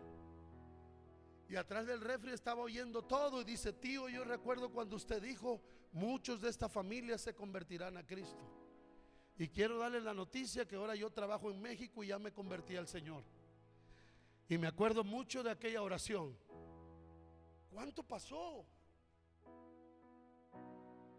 [1.49, 5.59] Y atrás del refri estaba oyendo todo y dice, tío, yo recuerdo cuando usted dijo,
[5.91, 8.47] muchos de esta familia se convertirán a Cristo.
[9.39, 12.75] Y quiero darle la noticia que ahora yo trabajo en México y ya me convertí
[12.75, 13.23] al Señor.
[14.47, 16.37] Y me acuerdo mucho de aquella oración.
[17.71, 18.67] ¿Cuánto pasó?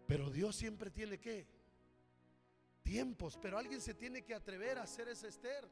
[0.07, 1.56] Pero Dios siempre tiene que
[2.87, 5.67] tiempos, pero alguien se tiene que atrever a hacer ese Esther.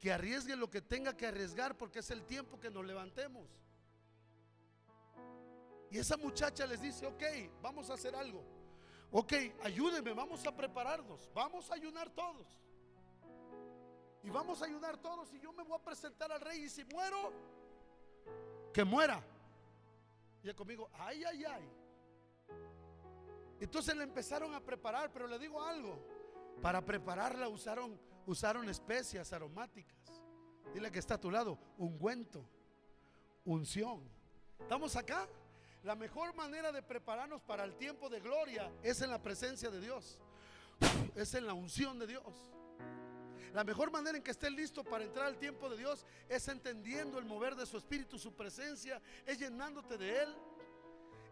[0.00, 3.48] Que arriesgue lo que tenga que arriesgar porque es el tiempo que nos levantemos.
[5.90, 7.22] Y esa muchacha les dice, ok,
[7.62, 8.44] vamos a hacer algo.
[9.12, 12.46] Ok, ayúdenme, vamos a prepararnos, vamos a ayunar todos.
[14.22, 16.84] Y vamos a ayudar todos y yo me voy a presentar al rey y si
[16.84, 17.32] muero,
[18.72, 19.22] que muera.
[20.42, 21.77] Y conmigo, ay, ay, ay.
[23.60, 25.98] Entonces le empezaron a preparar, pero le digo algo.
[26.62, 30.22] Para prepararla usaron, usaron especias aromáticas.
[30.74, 32.44] Dile que está a tu lado, ungüento,
[33.44, 34.02] unción.
[34.60, 35.28] ¿Estamos acá?
[35.84, 39.80] La mejor manera de prepararnos para el tiempo de gloria es en la presencia de
[39.80, 40.18] Dios.
[41.16, 42.52] Es en la unción de Dios.
[43.52, 47.18] La mejor manera en que estés listo para entrar al tiempo de Dios es entendiendo
[47.18, 50.36] el mover de su espíritu, su presencia, es llenándote de Él.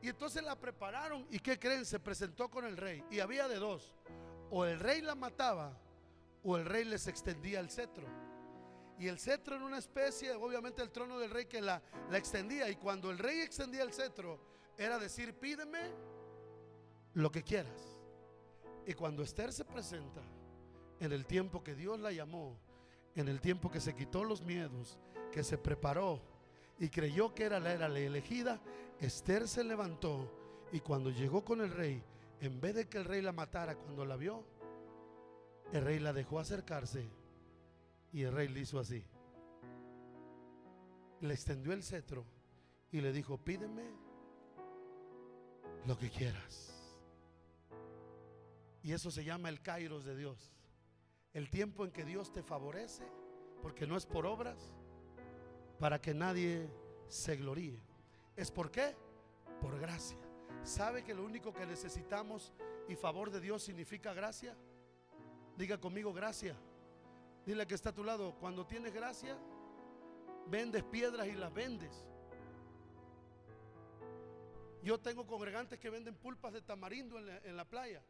[0.02, 1.84] Y entonces la prepararon y ¿qué creen?
[1.84, 3.04] Se presentó con el rey.
[3.10, 3.94] Y había de dos.
[4.50, 5.76] O el rey la mataba
[6.44, 8.06] o el rey les extendía el cetro.
[8.98, 11.82] Y el cetro era una especie, obviamente el trono del rey que la,
[12.12, 12.68] extendía.
[12.70, 14.38] Y cuando el rey extendía el cetro,
[14.78, 15.90] era decir, pídeme
[17.14, 17.98] lo que quieras.
[18.86, 20.22] Y cuando Esther se presenta,
[21.00, 22.56] en el tiempo que Dios la llamó,
[23.16, 24.98] en el tiempo que se quitó los miedos,
[25.32, 26.22] que se preparó
[26.78, 28.60] y creyó que era la elegida,
[29.00, 30.30] Esther se levantó
[30.72, 32.02] y cuando llegó con el rey,
[32.40, 34.44] en vez de que el rey la matara cuando la vio,
[35.72, 37.08] el rey la dejó acercarse
[38.12, 39.04] y el rey le hizo así.
[41.20, 42.24] Le extendió el cetro
[42.90, 43.84] y le dijo, pídeme
[45.86, 46.72] lo que quieras.
[48.82, 50.54] Y eso se llama el kairos de Dios.
[51.32, 53.04] El tiempo en que Dios te favorece,
[53.60, 54.74] porque no es por obras,
[55.78, 56.70] para que nadie
[57.08, 57.85] se gloríe.
[58.36, 58.94] ¿Es por qué?
[59.60, 60.18] Por gracia.
[60.62, 62.52] ¿Sabe que lo único que necesitamos
[62.88, 64.54] y favor de Dios significa gracia?
[65.56, 66.54] Diga conmigo gracia.
[67.46, 68.34] Dile que está a tu lado.
[68.38, 69.38] Cuando tienes gracia,
[70.48, 72.04] vendes piedras y las vendes.
[74.82, 78.02] Yo tengo congregantes que venden pulpas de tamarindo en la, en la playa.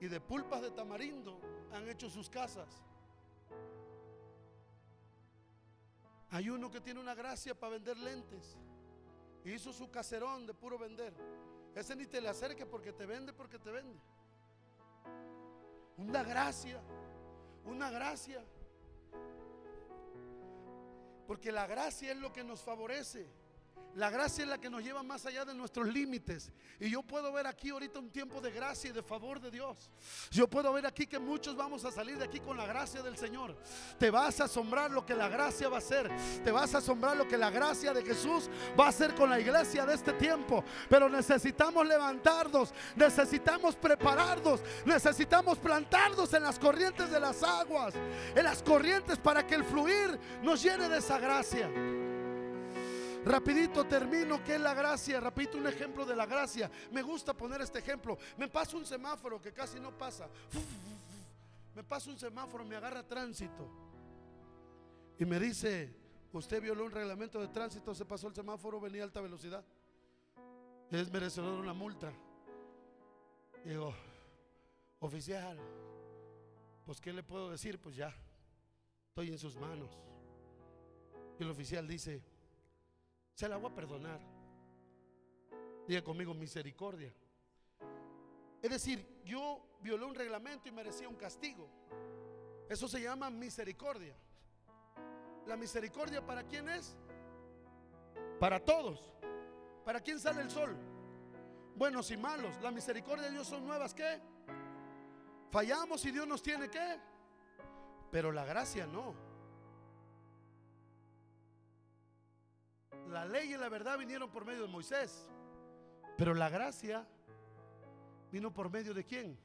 [0.00, 1.40] Y de pulpas de tamarindo
[1.72, 2.82] han hecho sus casas.
[6.30, 8.56] Hay uno que tiene una gracia para vender lentes.
[9.44, 11.12] Hizo su caserón de puro vender.
[11.74, 13.98] Ese ni te le acerque porque te vende, porque te vende.
[15.96, 16.80] Una gracia,
[17.64, 18.44] una gracia.
[21.26, 23.28] Porque la gracia es lo que nos favorece.
[23.96, 26.50] La gracia es la que nos lleva más allá de nuestros límites.
[26.80, 29.88] Y yo puedo ver aquí ahorita un tiempo de gracia y de favor de Dios.
[30.30, 33.16] Yo puedo ver aquí que muchos vamos a salir de aquí con la gracia del
[33.16, 33.56] Señor.
[33.98, 36.10] Te vas a asombrar lo que la gracia va a hacer.
[36.42, 39.38] Te vas a asombrar lo que la gracia de Jesús va a hacer con la
[39.38, 40.64] iglesia de este tiempo.
[40.88, 47.94] Pero necesitamos levantarnos, necesitamos prepararnos, necesitamos plantarnos en las corrientes de las aguas,
[48.34, 51.70] en las corrientes para que el fluir nos llene de esa gracia.
[53.24, 55.18] Rapidito termino, ¿qué es la gracia?
[55.18, 56.70] Repito un ejemplo de la gracia.
[56.92, 58.18] Me gusta poner este ejemplo.
[58.36, 60.28] Me pasa un semáforo que casi no pasa.
[61.74, 63.68] Me pasa un semáforo, me agarra tránsito.
[65.18, 65.96] Y me dice,
[66.32, 69.64] usted violó un reglamento de tránsito, se pasó el semáforo, venía a alta velocidad.
[70.90, 72.12] Es merecedor de una multa.
[73.64, 73.94] Digo,
[75.00, 75.58] oficial,
[76.84, 77.80] pues ¿qué le puedo decir?
[77.80, 78.14] Pues ya,
[79.08, 79.98] estoy en sus manos.
[81.38, 82.22] Y el oficial dice,
[83.34, 84.20] se la voy a perdonar.
[85.86, 87.12] Diga conmigo misericordia.
[88.62, 91.68] Es decir, yo violé un reglamento y merecía un castigo.
[92.68, 94.16] Eso se llama misericordia.
[95.46, 96.96] La misericordia para quién es?
[98.40, 99.12] Para todos.
[99.84, 100.74] ¿Para quién sale el sol?
[101.76, 102.56] Buenos y malos.
[102.62, 103.92] La misericordia de Dios son nuevas.
[103.92, 104.20] ¿Qué?
[105.50, 106.98] Fallamos y Dios nos tiene que.
[108.10, 109.33] Pero la gracia no.
[113.08, 115.28] La ley y la verdad vinieron por medio de Moisés.
[116.16, 117.06] Pero la gracia
[118.30, 119.38] vino por medio de quién?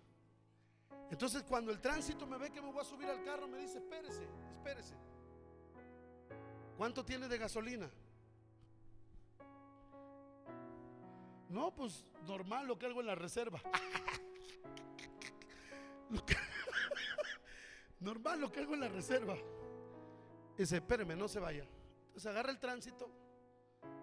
[1.11, 3.80] Entonces cuando el tránsito me ve que me voy a subir al carro, me dice,
[3.80, 4.27] espérese,
[4.57, 4.95] espérese.
[6.77, 7.90] ¿Cuánto tiene de gasolina?
[11.49, 13.60] No, pues normal lo que hago en la reserva.
[17.99, 19.36] normal lo que hago en la reserva.
[20.57, 21.68] dice, espéreme, no se vaya.
[22.07, 23.10] Entonces agarra el tránsito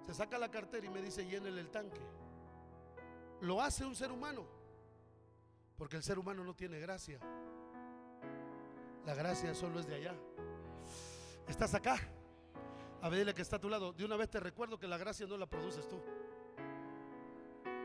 [0.06, 2.00] se saca la cartera y me dice, llénele el tanque.
[3.40, 4.46] Lo hace un ser humano,
[5.76, 7.18] porque el ser humano no tiene gracia.
[9.04, 10.14] La gracia solo es de allá.
[11.48, 11.96] Estás acá.
[13.02, 13.92] A ver, dile que está a tu lado.
[13.92, 16.00] De una vez te recuerdo que la gracia no la produces tú.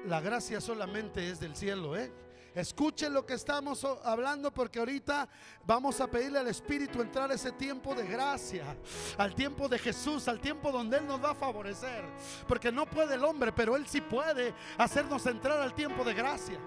[0.05, 2.11] La gracia solamente es del cielo, ¿eh?
[2.53, 5.27] Escuchen lo que estamos hablando porque ahorita
[5.65, 8.75] vamos a pedirle al Espíritu entrar a ese tiempo de gracia,
[9.17, 12.03] al tiempo de Jesús, al tiempo donde Él nos va a favorecer.
[12.47, 16.59] Porque no puede el hombre, pero Él sí puede hacernos entrar al tiempo de gracia.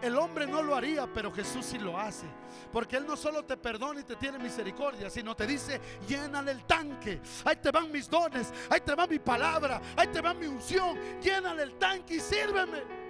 [0.00, 2.26] El hombre no lo haría, pero Jesús sí lo hace.
[2.72, 6.64] Porque Él no solo te perdona y te tiene misericordia, sino te dice, llénale el
[6.64, 7.20] tanque.
[7.44, 10.98] Ahí te van mis dones, ahí te va mi palabra, ahí te va mi unción.
[11.20, 13.03] Llénale el tanque y sírveme.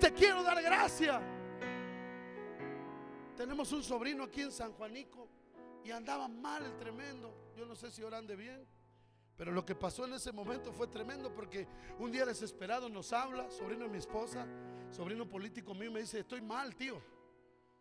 [0.00, 1.20] Te quiero dar gracia.
[3.36, 5.28] Tenemos un sobrino aquí en San Juanico
[5.84, 7.32] y andaba mal el tremendo.
[7.56, 8.66] Yo no sé si ahora ande bien.
[9.36, 11.68] Pero lo que pasó en ese momento fue tremendo porque
[11.98, 14.46] un día desesperado nos habla, sobrino de mi esposa,
[14.90, 17.00] sobrino político mío, me dice, estoy mal, tío.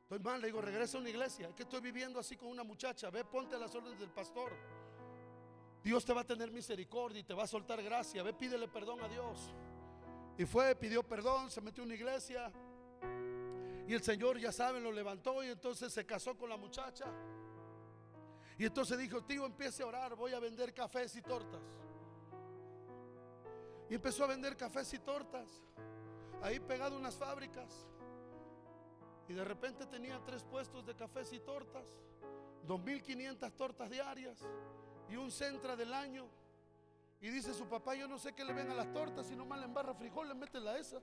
[0.02, 1.48] Estoy mal, le digo, regresa a una iglesia.
[1.48, 3.10] Es que estoy viviendo así con una muchacha.
[3.10, 4.52] Ve, ponte a las órdenes del pastor.
[5.84, 8.22] Dios te va a tener misericordia y te va a soltar gracia.
[8.22, 9.52] Ve, pídele perdón a Dios.
[10.38, 12.52] Y fue, pidió perdón, se metió en una iglesia.
[13.88, 17.06] Y el Señor, ya saben, lo levantó y entonces se casó con la muchacha.
[18.58, 21.62] Y entonces dijo, tío, empiece a orar, voy a vender cafés y tortas.
[23.90, 25.48] Y empezó a vender cafés y tortas.
[26.42, 27.88] Ahí pegado unas fábricas.
[29.28, 31.86] Y de repente tenía tres puestos de cafés y tortas.
[32.68, 34.40] 2.500 tortas diarias.
[35.10, 36.28] Y un centra del año.
[37.26, 39.58] Y dice su papá, yo no sé qué le ven a las tortas, si nomás
[39.58, 41.02] le embarra frijol, le mete la esa.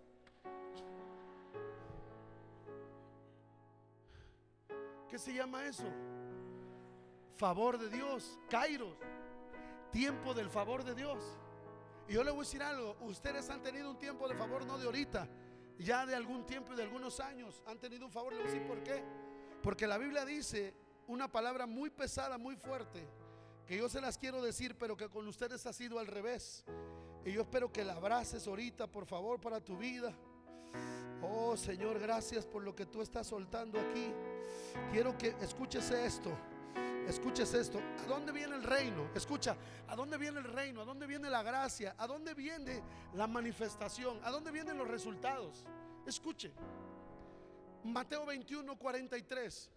[5.08, 5.82] ¿Qué se llama eso?
[7.34, 8.96] Favor de Dios, Kairos,
[9.90, 11.18] tiempo del favor de Dios.
[12.06, 14.78] Y yo le voy a decir algo, ustedes han tenido un tiempo de favor, no
[14.78, 15.26] de ahorita,
[15.76, 18.52] ya de algún tiempo y de algunos años han tenido un favor, le voy a
[18.52, 19.02] decir por qué.
[19.60, 20.72] Porque la Biblia dice
[21.08, 23.21] una palabra muy pesada, muy fuerte
[23.66, 26.64] que yo se las quiero decir, pero que con ustedes ha sido al revés.
[27.24, 30.12] Y yo espero que la abraces ahorita, por favor, para tu vida.
[31.22, 34.12] Oh Señor, gracias por lo que tú estás soltando aquí.
[34.90, 36.36] Quiero que escuches esto.
[37.06, 37.80] Escuches esto.
[38.04, 39.08] ¿A dónde viene el reino?
[39.14, 39.56] Escucha,
[39.88, 40.80] ¿a dónde viene el reino?
[40.80, 41.94] ¿A dónde viene la gracia?
[41.98, 42.82] ¿A dónde viene
[43.14, 44.20] la manifestación?
[44.24, 45.64] ¿A dónde vienen los resultados?
[46.06, 46.52] Escuche.
[47.84, 49.70] Mateo 21, 43.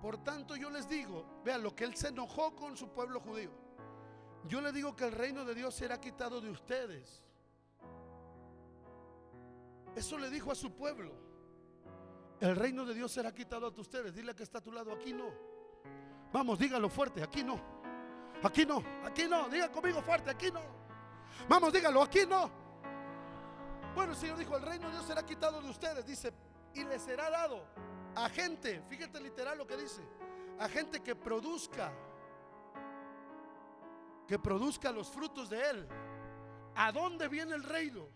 [0.00, 3.50] Por tanto yo les digo, vean lo que él se enojó con su pueblo judío.
[4.44, 7.22] Yo le digo que el reino de Dios será quitado de ustedes.
[9.96, 11.12] Eso le dijo a su pueblo.
[12.40, 14.14] El reino de Dios será quitado a ustedes.
[14.14, 15.30] Dile que está a tu lado, aquí no.
[16.32, 17.60] Vamos, dígalo fuerte, aquí no.
[18.44, 19.48] Aquí no, aquí no.
[19.48, 20.62] Diga conmigo fuerte, aquí no.
[21.48, 22.48] Vamos, dígalo, aquí no.
[23.96, 26.06] Bueno, el Señor dijo, el reino de Dios será quitado de ustedes.
[26.06, 26.32] Dice,
[26.74, 27.64] y les será dado
[28.24, 30.02] a gente, fíjate literal lo que dice,
[30.58, 31.92] a gente que produzca,
[34.26, 35.88] que produzca los frutos de Él.
[36.74, 38.08] ¿A dónde viene el reino?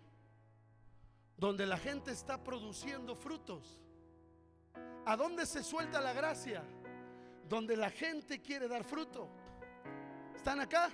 [1.37, 3.81] Donde la gente está produciendo frutos.
[5.05, 6.65] ¿A dónde se suelta la gracia?
[7.49, 9.29] Donde la gente quiere dar fruto.
[10.35, 10.91] ¿Están acá?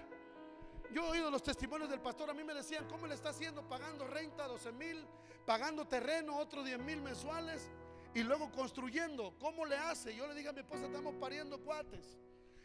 [0.93, 3.67] Yo he oído los testimonios del pastor, a mí me decían, ¿cómo le está haciendo?
[3.67, 5.07] Pagando renta 12 mil,
[5.47, 7.71] pagando terreno otro 10 mil mensuales
[8.15, 9.35] y luego construyendo.
[9.39, 10.15] ¿Cómo le hace?
[10.15, 12.19] Yo le digo a mi esposa, estamos pariendo cuates.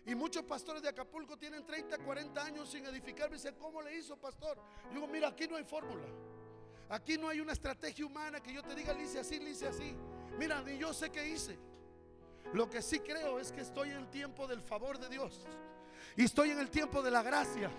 [0.06, 3.30] Y muchos pastores de Acapulco tienen 30, 40 años sin edificar.
[3.30, 4.58] Me dicen, ¿cómo le hizo, pastor?
[4.88, 6.06] Yo digo, mira, aquí no hay fórmula.
[6.90, 9.68] Aquí no hay una estrategia humana que yo te diga, le hice así, le hice
[9.68, 9.96] así.
[10.38, 11.58] Mira, ni yo sé qué hice.
[12.54, 15.48] Lo que sí creo es que estoy en el tiempo del favor de Dios.
[16.18, 17.72] Y estoy en el tiempo de la gracia.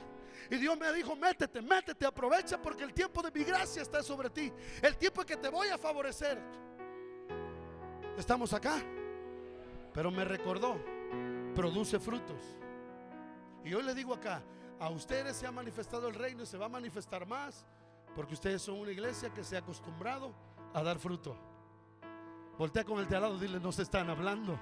[0.50, 4.30] Y Dios me dijo, métete, métete, aprovecha porque el tiempo de mi gracia está sobre
[4.30, 4.52] ti.
[4.82, 6.38] El tiempo en que te voy a favorecer.
[8.18, 8.82] Estamos acá.
[9.92, 10.76] Pero me recordó,
[11.54, 12.40] produce frutos.
[13.64, 14.42] Y hoy le digo acá,
[14.78, 17.64] a ustedes se ha manifestado el reino y se va a manifestar más,
[18.14, 20.34] porque ustedes son una iglesia que se ha acostumbrado
[20.74, 21.36] a dar fruto.
[22.58, 24.58] Voltea con el de al lado, dile, nos están hablando.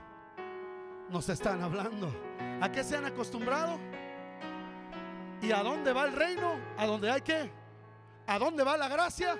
[1.11, 2.11] Nos están hablando.
[2.61, 3.79] ¿A qué se han acostumbrado?
[5.43, 6.55] ¿Y a dónde va el reino?
[6.79, 7.51] ¿A dónde hay que?
[8.27, 9.37] ¿A dónde va la gracia?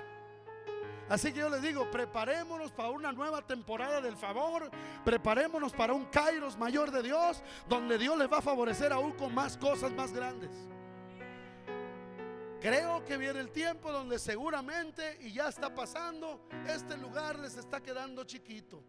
[1.13, 4.71] Así que yo les digo, preparémonos para una nueva temporada del favor,
[5.05, 9.31] preparémonos para un Kairos mayor de Dios, donde Dios les va a favorecer aún con
[9.31, 10.49] más cosas más grandes.
[12.59, 17.79] Creo que viene el tiempo donde seguramente, y ya está pasando, este lugar les está
[17.79, 18.83] quedando chiquito.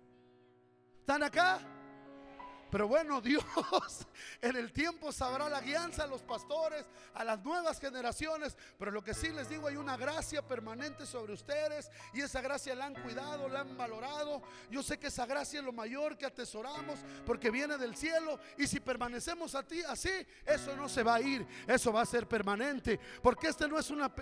[1.00, 1.60] ¿Están acá?
[2.74, 3.44] Pero bueno, Dios
[4.42, 6.84] en el tiempo sabrá la guianza a los pastores,
[7.14, 8.56] a las nuevas generaciones.
[8.76, 12.74] Pero lo que sí les digo, hay una gracia permanente sobre ustedes y esa gracia
[12.74, 14.42] la han cuidado, la han valorado.
[14.72, 18.66] Yo sé que esa gracia es lo mayor que atesoramos porque viene del cielo y
[18.66, 20.10] si permanecemos a ti así,
[20.44, 22.98] eso no se va a ir, eso va a ser permanente.
[23.22, 24.12] Porque este no es una,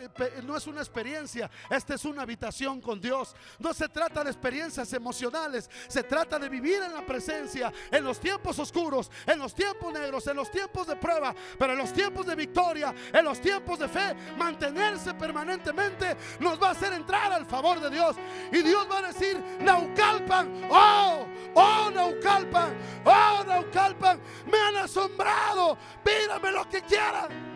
[0.42, 3.34] no es una experiencia, esta es una habitación con Dios.
[3.58, 8.20] No se trata de experiencias emocionales, se trata de vivir en la presencia, en los
[8.20, 12.26] tiempos oscuros, en los tiempos negros, en los tiempos de prueba, pero en los tiempos
[12.26, 17.46] de victoria, en los tiempos de fe, mantenerse permanentemente nos va a hacer entrar al
[17.46, 18.16] favor de Dios.
[18.50, 22.74] Y Dios va a decir, Naucalpan, oh, oh Naucalpan,
[23.04, 24.20] oh Naucalpan,
[24.50, 27.52] me han asombrado, pídame lo que quieran.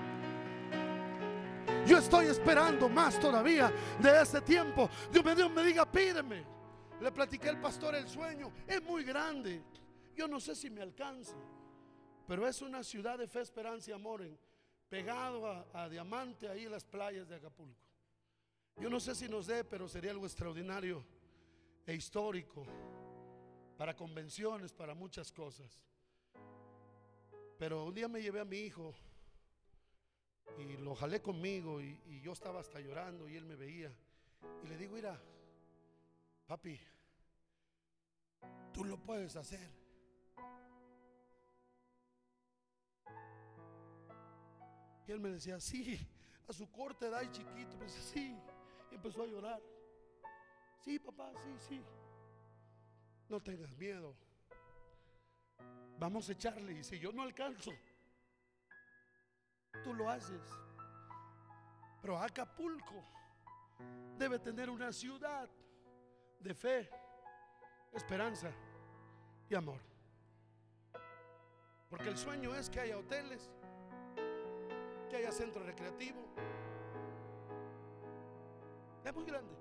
[1.86, 4.90] Yo estoy esperando más todavía de ese tiempo.
[5.10, 6.44] Dios me, Dios me diga, pídeme.
[7.00, 8.52] Le platiqué al pastor el sueño.
[8.66, 9.62] Es muy grande.
[10.16, 11.34] Yo no sé si me alcance.
[12.26, 14.26] Pero es una ciudad de fe, esperanza y amor.
[14.88, 17.86] Pegado a, a Diamante, ahí en las playas de Acapulco.
[18.78, 21.04] Yo no sé si nos dé, pero sería algo extraordinario
[21.86, 22.64] e histórico
[23.76, 25.80] para convenciones, para muchas cosas.
[27.58, 28.94] Pero un día me llevé a mi hijo
[30.58, 33.92] y lo jalé conmigo y, yo estaba hasta llorando y él me veía.
[34.64, 35.20] Y le digo, mira,
[36.46, 36.78] papi,
[38.72, 39.85] tú lo puedes hacer.
[45.06, 45.98] Y él me decía, sí,
[46.48, 47.76] a su corte edad y chiquito.
[47.76, 48.36] Me decía, sí.
[48.90, 49.60] Y empezó a llorar.
[50.80, 51.84] Sí, papá, sí, sí.
[53.28, 54.16] No tengas miedo.
[55.98, 56.72] Vamos a echarle.
[56.72, 57.72] Y si yo no alcanzo,
[59.82, 60.42] tú lo haces.
[62.00, 63.04] Pero Acapulco
[64.18, 65.48] debe tener una ciudad
[66.40, 66.88] de fe,
[67.92, 68.50] esperanza
[69.48, 69.80] y amor.
[71.88, 73.50] Porque el sueño es que haya hoteles,
[75.16, 76.20] que haya centro recreativo.
[79.04, 79.54] Es muy grande.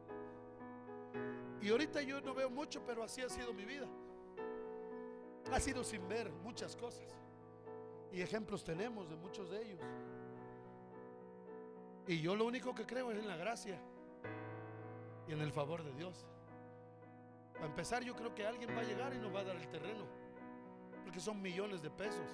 [1.62, 3.88] Y ahorita yo no veo mucho, pero así ha sido mi vida.
[5.52, 7.16] Ha sido sin ver muchas cosas.
[8.12, 9.80] Y ejemplos tenemos de muchos de ellos.
[12.08, 13.80] Y yo lo único que creo es en la gracia
[15.28, 16.26] y en el favor de Dios.
[17.54, 19.68] Para empezar, yo creo que alguien va a llegar y nos va a dar el
[19.70, 20.06] terreno.
[21.04, 22.30] Porque son millones de pesos.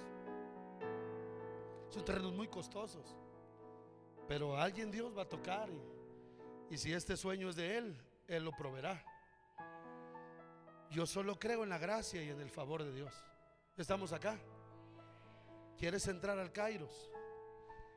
[1.92, 3.14] Son terrenos muy costosos.
[4.26, 5.68] Pero alguien Dios va a tocar.
[6.70, 7.96] Y, si este sueño es de Él,
[8.26, 9.04] Él lo proveerá.
[10.90, 13.12] Yo solo creo en la gracia y en el favor de Dios.
[13.76, 14.38] Estamos acá.
[15.76, 17.10] ¿Quieres entrar al Kairos?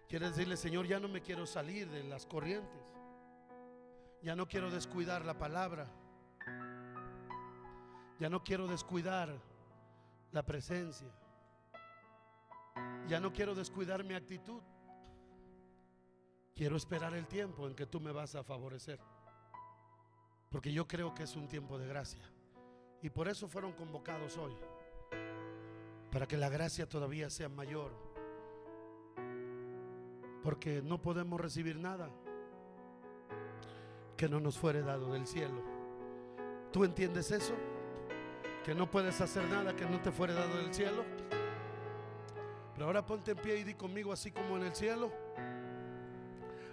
[0.09, 2.93] ¿Quieres decirle, Señor, ya no me quiero salir de las corrientes?
[4.21, 5.87] Ya no quiero descuidar la palabra.
[8.19, 9.33] Ya no quiero descuidar
[10.33, 11.07] la presencia.
[13.07, 14.61] Ya no quiero descuidar mi actitud.
[16.55, 18.99] Quiero esperar el tiempo en que tú me vas a favorecer.
[20.49, 22.23] Porque yo creo que es un tiempo de gracia.
[23.01, 24.55] Y por eso fueron convocados hoy.
[26.11, 27.91] Para que la gracia todavía sea mayor.
[30.43, 32.09] Porque no podemos recibir nada
[34.15, 35.61] que no nos fuere dado del cielo.
[36.71, 37.53] ¿Tú entiendes eso?
[38.63, 41.03] Que no puedes hacer nada que no te fuere dado del cielo.
[42.75, 45.11] Pero ahora ponte en pie y di conmigo así como en el cielo.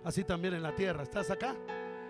[0.05, 1.05] Así también en la tierra.
[1.05, 1.57] ¿Estás acá?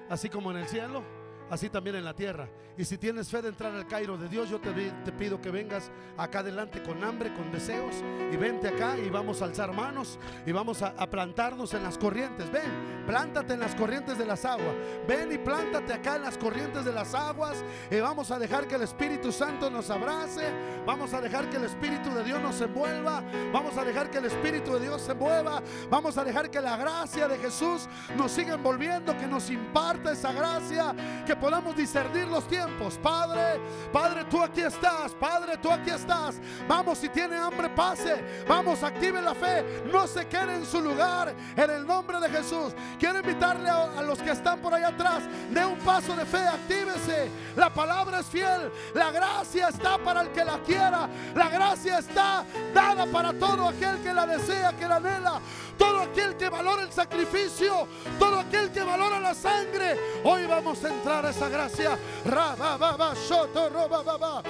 [0.08, 1.21] Así como en el cielo
[1.52, 2.48] así también en la tierra.
[2.78, 4.72] Y si tienes fe de entrar al Cairo de Dios, yo te,
[5.12, 7.94] pido que vengas acá adelante con hambre, con deseos,
[8.32, 11.98] y vente acá y vamos a alzar manos y vamos a, a, plantarnos en las
[11.98, 12.50] corrientes.
[12.50, 14.74] Ven, plántate en las corrientes de las aguas.
[15.06, 18.76] Ven y plántate acá en las corrientes de las aguas y vamos a dejar que
[18.76, 20.50] el Espíritu Santo nos abrace.
[20.86, 23.22] Vamos a dejar que el Espíritu de Dios nos envuelva.
[23.52, 25.62] Vamos a dejar que el Espíritu de Dios se mueva.
[25.90, 30.32] Vamos a dejar que la gracia de Jesús nos siga envolviendo, que nos imparta esa
[30.32, 30.94] gracia,
[31.26, 32.96] que podamos discernir los tiempos.
[33.02, 33.60] Padre,
[33.92, 35.10] Padre, tú aquí estás.
[35.10, 36.36] Padre, tú aquí estás.
[36.68, 38.44] Vamos, si tiene hambre, pase.
[38.46, 39.82] Vamos, active la fe.
[39.92, 41.34] No se quede en su lugar.
[41.56, 42.72] En el nombre de Jesús.
[42.96, 45.24] Quiero invitarle a, los que están por allá atrás.
[45.50, 47.28] De un paso de fe, actívese.
[47.56, 48.70] La palabra es fiel.
[48.94, 51.08] La gracia está para el que la quiera.
[51.34, 55.40] La gracia está dada para todo aquel que la desea, que la anhela.
[55.82, 57.88] Todo aquel que valora el sacrificio.
[58.16, 59.98] Todo aquel que valora la sangre.
[60.22, 61.98] Hoy vamos a entrar a esa gracia.
[62.24, 64.44] Rababa, shoto, robaba,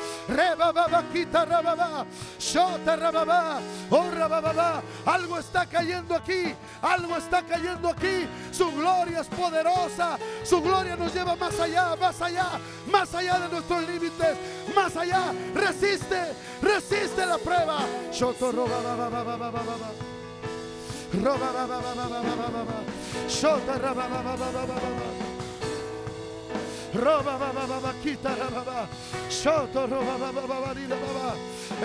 [1.11, 1.47] quita,
[2.39, 2.99] shota,
[3.89, 4.83] oh.
[5.07, 6.55] Algo está cayendo aquí.
[6.83, 8.29] Algo está cayendo aquí.
[8.51, 10.19] Su gloria es poderosa.
[10.45, 12.47] Su gloria nos lleva más allá, más allá,
[12.91, 14.37] más allá de nuestros límites.
[14.75, 15.33] Más allá.
[15.55, 17.79] Resiste, resiste la prueba.
[18.13, 20.22] Shoto roba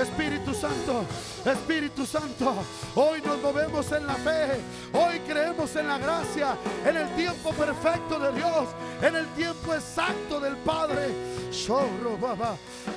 [0.02, 1.06] Espíritu Santo,
[1.45, 2.56] Espíritu Santo,
[2.95, 4.60] hoy nos movemos en la fe,
[4.94, 8.68] hoy creemos en la gracia, en el tiempo perfecto de Dios,
[9.02, 11.08] en el tiempo exacto del Padre.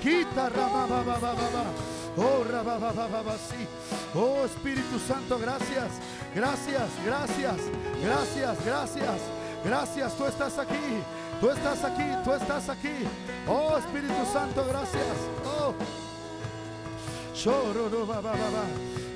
[0.02, 0.50] Quita.
[2.16, 2.44] Oh,
[4.14, 5.92] Oh Espíritu Santo, gracias,
[6.34, 7.56] gracias, gracias,
[8.02, 9.20] gracias, gracias,
[9.64, 10.16] gracias.
[10.16, 11.02] Tú estás aquí,
[11.40, 13.06] tú estás aquí, tú estás aquí.
[13.46, 15.16] Oh Espíritu Santo, gracias.
[15.46, 15.74] Oh,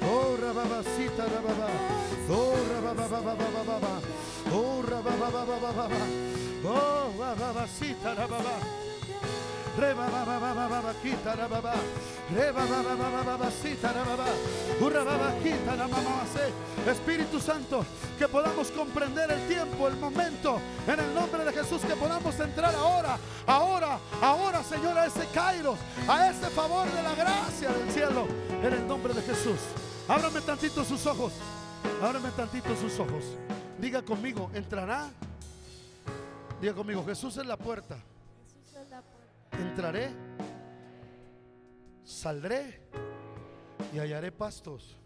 [0.07, 1.69] Oh, rababacita, rababa.
[2.31, 4.01] Oh, rabababa,
[4.53, 5.89] Oh, rabababa,
[6.65, 8.94] Oh, rababacita, rababa.
[16.91, 17.85] Espíritu Santo,
[18.19, 22.75] que podamos comprender el tiempo, el momento, en el nombre de Jesús, que podamos entrar
[22.75, 25.79] ahora, ahora, ahora, Señor, a ese Kairos,
[26.09, 28.27] a ese favor de la gracia del cielo,
[28.63, 29.59] en el nombre de Jesús.
[30.09, 31.33] Ábrame tantito sus ojos,
[32.03, 33.25] ábrame tantito sus ojos.
[33.79, 35.11] Diga conmigo, entrará.
[36.61, 37.97] Diga conmigo, Jesús es la puerta.
[39.61, 40.11] Entraré,
[42.05, 42.81] saldré
[43.93, 44.97] y hallaré pastos.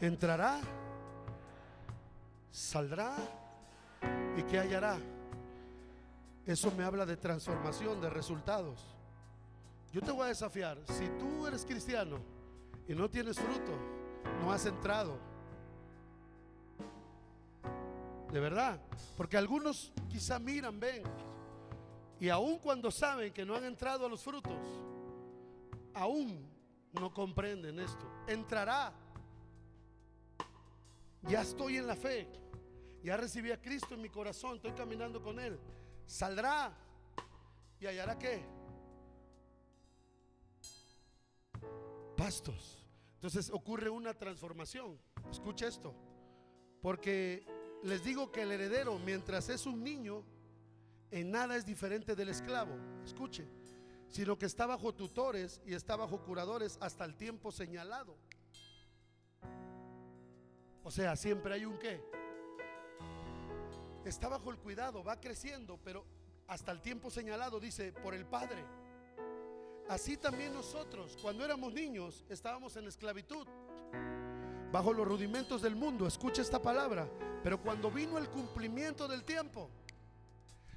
[0.00, 0.60] Entrará,
[2.50, 3.16] saldrá
[4.36, 4.98] y qué hallará.
[6.46, 8.96] Eso me habla de transformación, de resultados.
[9.92, 12.18] Yo te voy a desafiar, si tú eres cristiano
[12.86, 13.72] y no tienes fruto,
[14.42, 15.18] no has entrado.
[18.32, 18.80] De verdad,
[19.16, 21.02] porque algunos quizá miran, ven,
[22.18, 24.58] y aun cuando saben que no han entrado a los frutos,
[25.94, 26.48] aún
[26.92, 28.06] no comprenden esto.
[28.26, 28.92] Entrará.
[31.22, 32.28] Ya estoy en la fe.
[33.02, 34.56] Ya recibí a Cristo en mi corazón.
[34.56, 35.58] Estoy caminando con Él.
[36.06, 36.72] Saldrá.
[37.80, 38.44] ¿Y hallará qué?
[42.16, 42.82] Pastos.
[43.14, 44.98] Entonces ocurre una transformación.
[45.30, 45.94] Escucha esto.
[46.80, 47.46] Porque
[47.86, 50.24] les digo que el heredero, mientras es un niño,
[51.10, 52.74] en nada es diferente del esclavo.
[53.04, 53.46] Escuche.
[54.08, 58.16] Sino que está bajo tutores y está bajo curadores hasta el tiempo señalado.
[60.82, 62.00] O sea, siempre hay un qué.
[64.04, 66.04] Está bajo el cuidado, va creciendo, pero
[66.46, 68.64] hasta el tiempo señalado dice por el Padre.
[69.88, 73.46] Así también nosotros, cuando éramos niños, estábamos en esclavitud,
[74.72, 76.06] bajo los rudimentos del mundo.
[76.06, 77.08] Escucha esta palabra.
[77.42, 79.70] Pero cuando vino el cumplimiento del tiempo,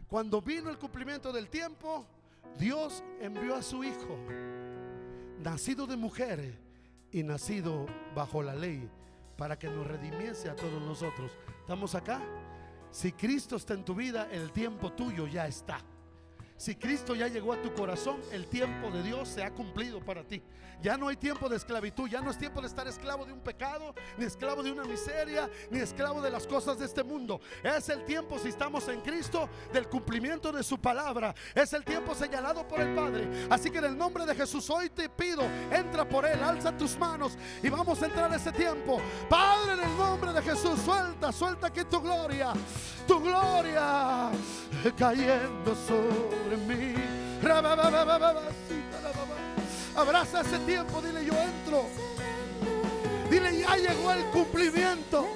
[0.07, 2.05] cuando vino el cumplimiento del tiempo,
[2.57, 4.17] Dios envió a su Hijo,
[5.39, 6.59] nacido de mujer
[7.11, 7.85] y nacido
[8.15, 8.89] bajo la ley,
[9.37, 11.31] para que nos redimiese a todos nosotros.
[11.61, 12.21] ¿Estamos acá?
[12.91, 15.81] Si Cristo está en tu vida, el tiempo tuyo ya está.
[16.59, 20.25] Si Cristo ya llegó a tu corazón, el tiempo de Dios se ha cumplido para
[20.25, 20.43] ti.
[20.81, 23.39] Ya no hay tiempo de esclavitud, ya no es tiempo de estar esclavo de un
[23.39, 27.39] pecado, ni esclavo de una miseria, ni esclavo de las cosas de este mundo.
[27.63, 31.33] Es el tiempo, si estamos en Cristo, del cumplimiento de su palabra.
[31.55, 33.47] Es el tiempo señalado por el Padre.
[33.49, 36.97] Así que en el nombre de Jesús hoy te pido, entra por Él, alza tus
[36.97, 39.01] manos y vamos a entrar a ese tiempo.
[39.29, 42.51] Padre, en el nombre de Jesús, suelta, suelta aquí tu gloria,
[43.07, 44.29] tu gloria
[44.97, 46.95] cayendo sobre mí.
[49.95, 51.85] Abraza ese tiempo, dile yo entro.
[53.29, 55.27] Dile ya llegó el cumplimiento.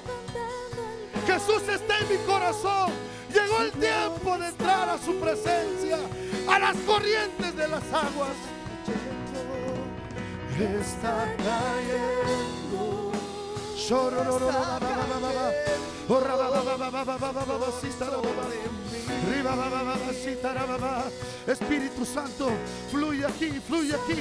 [1.26, 2.92] Jesús está en mi corazón.
[3.32, 5.98] Llegó el tiempo de entrar a su presencia,
[6.48, 8.36] a las corrientes de las aguas.
[10.56, 13.10] Está cayendo.
[21.46, 22.50] Espíritu Santo,
[22.90, 24.20] fluye aquí, fluye aquí.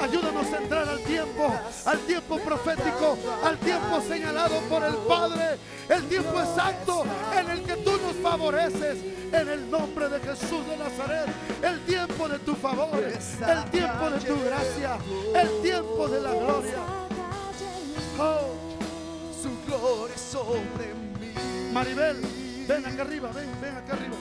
[0.00, 1.54] Ayúdanos a entrar al tiempo,
[1.84, 7.04] al tiempo profético, al tiempo señalado por el Padre, el tiempo exacto
[7.38, 8.98] en el que tú nos favoreces.
[9.32, 11.26] En el nombre de Jesús de Nazaret,
[11.62, 14.98] el tiempo de tu favor, el tiempo de tu gracia,
[15.34, 16.78] el tiempo de la gloria.
[18.18, 18.54] Oh.
[19.42, 21.01] su gloria sobre mí.
[21.72, 22.20] Maribel,
[22.68, 24.16] ven acá arriba, ven, ven acá arriba.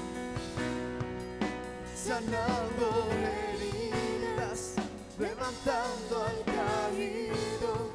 [1.95, 4.75] sanando heridas,
[5.19, 7.91] levantando al caído,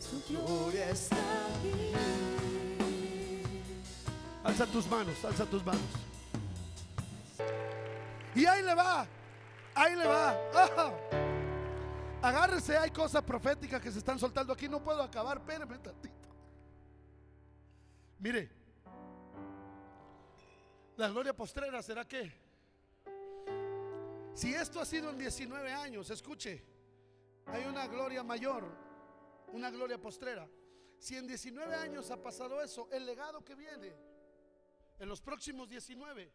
[0.00, 1.92] su gloria está aquí.
[4.44, 5.82] Alza tus manos, alza tus manos.
[8.34, 9.06] Y ahí le va.
[9.74, 10.36] Ahí le va.
[12.22, 14.68] Agárrese, hay cosas proféticas que se están soltando aquí.
[14.68, 15.97] No puedo acabar, tantito.
[18.18, 18.50] Mire,
[20.96, 22.32] la gloria postrera será que
[24.34, 26.64] si esto ha sido en 19 años, escuche,
[27.46, 28.64] hay una gloria mayor,
[29.52, 30.48] una gloria postrera.
[30.98, 33.94] Si en 19 años ha pasado eso, el legado que viene
[34.98, 36.32] en los próximos 19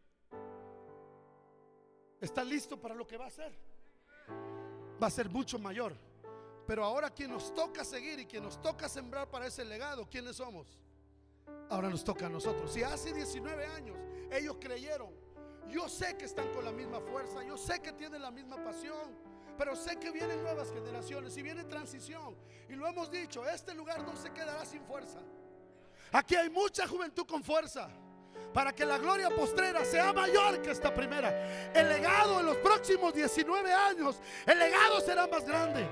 [2.21, 3.53] está listo para lo que va a ser.
[5.01, 5.93] Va a ser mucho mayor.
[6.65, 10.37] Pero ahora quien nos toca seguir y quien nos toca sembrar para ese legado, ¿quiénes
[10.37, 10.79] somos?
[11.69, 12.71] Ahora nos toca a nosotros.
[12.71, 13.97] Si hace 19 años
[14.31, 15.09] ellos creyeron,
[15.69, 19.17] yo sé que están con la misma fuerza, yo sé que tienen la misma pasión,
[19.57, 22.35] pero sé que vienen nuevas generaciones y viene transición.
[22.69, 25.19] Y lo hemos dicho, este lugar no se quedará sin fuerza.
[26.11, 27.89] Aquí hay mucha juventud con fuerza
[28.53, 31.71] para que la gloria postrera sea mayor que esta primera.
[31.73, 35.87] El legado en los próximos 19 años, el legado será más grande.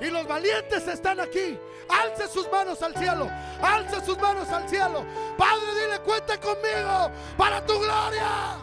[0.00, 1.58] Y los valientes están aquí.
[1.88, 3.28] Alce sus manos al cielo.
[3.60, 5.04] Alce sus manos al cielo.
[5.36, 8.58] Padre, dile, cuenta conmigo para tu gloria.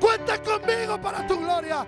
[0.00, 1.86] Cuenta conmigo para tu gloria.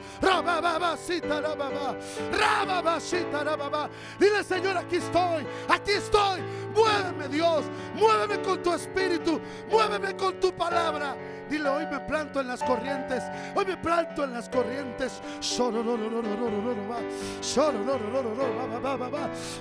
[4.19, 5.47] Dile, Señor, aquí estoy.
[5.69, 6.41] Aquí estoy.
[6.75, 7.65] Muéveme, Dios.
[7.95, 9.41] Muéveme con tu espíritu.
[9.71, 11.17] Muéveme con tu palabra.
[11.49, 13.23] Dile, hoy me planto en las corrientes.
[13.55, 15.21] Hoy me planto en las corrientes.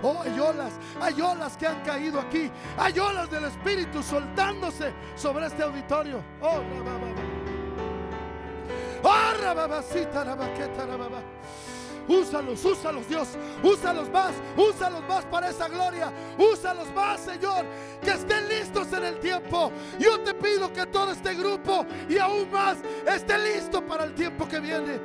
[0.01, 2.51] Oh, hay olas, hay olas que han caído aquí.
[2.77, 6.23] Hay olas del Espíritu soltándose sobre este auditorio.
[12.07, 13.29] Úsalos, úsalos Dios,
[13.63, 17.65] úsalos más, úsalos más para esa gloria, úsalos más Señor,
[18.01, 19.71] que estén listos en el tiempo.
[19.99, 22.77] Yo te pido que todo este grupo y aún más
[23.07, 24.99] esté listo para el tiempo que viene.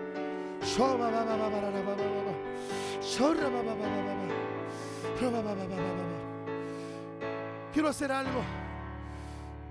[7.72, 8.42] Quiero hacer algo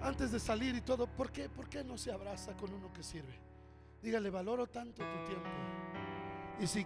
[0.01, 1.06] antes de salir y todo.
[1.06, 1.49] ¿Por qué?
[1.49, 3.34] ¿Por qué no se abraza con uno que sirve?
[4.01, 5.49] Dígale, valoro tanto tu tiempo.
[6.60, 6.86] Y si,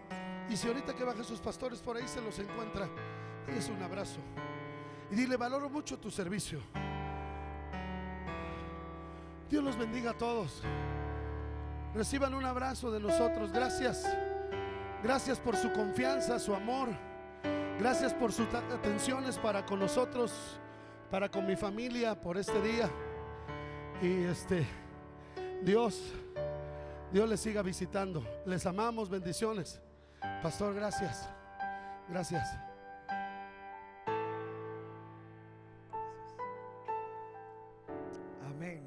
[0.49, 2.87] y si ahorita que bajen sus pastores por ahí se los encuentra,
[3.47, 4.19] es un abrazo.
[5.11, 6.59] Y dile, valoro mucho tu servicio.
[9.49, 10.61] Dios los bendiga a todos.
[11.93, 13.51] Reciban un abrazo de nosotros.
[13.51, 14.07] Gracias.
[15.03, 16.89] Gracias por su confianza, su amor.
[17.79, 20.59] Gracias por sus atenciones para con nosotros,
[21.11, 22.89] para con mi familia por este día.
[24.01, 24.65] Y este,
[25.61, 26.13] Dios,
[27.13, 28.23] Dios les siga visitando.
[28.45, 29.79] Les amamos, bendiciones.
[30.41, 31.29] Pastor, gracias.
[32.09, 32.47] Gracias.
[38.45, 38.81] Amén.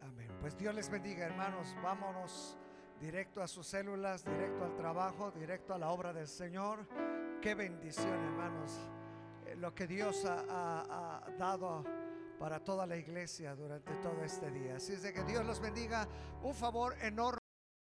[0.00, 0.28] Amén.
[0.40, 1.74] Pues Dios les bendiga, hermanos.
[1.82, 2.56] Vámonos
[3.00, 6.86] directo a sus células, directo al trabajo, directo a la obra del Señor.
[7.40, 8.72] Qué bendición, hermanos.
[9.46, 11.84] eh, Lo que Dios ha, ha- ha dado
[12.38, 14.76] para toda la iglesia durante todo este día.
[14.76, 16.08] Así es de que Dios los bendiga.
[16.42, 17.47] Un favor enorme.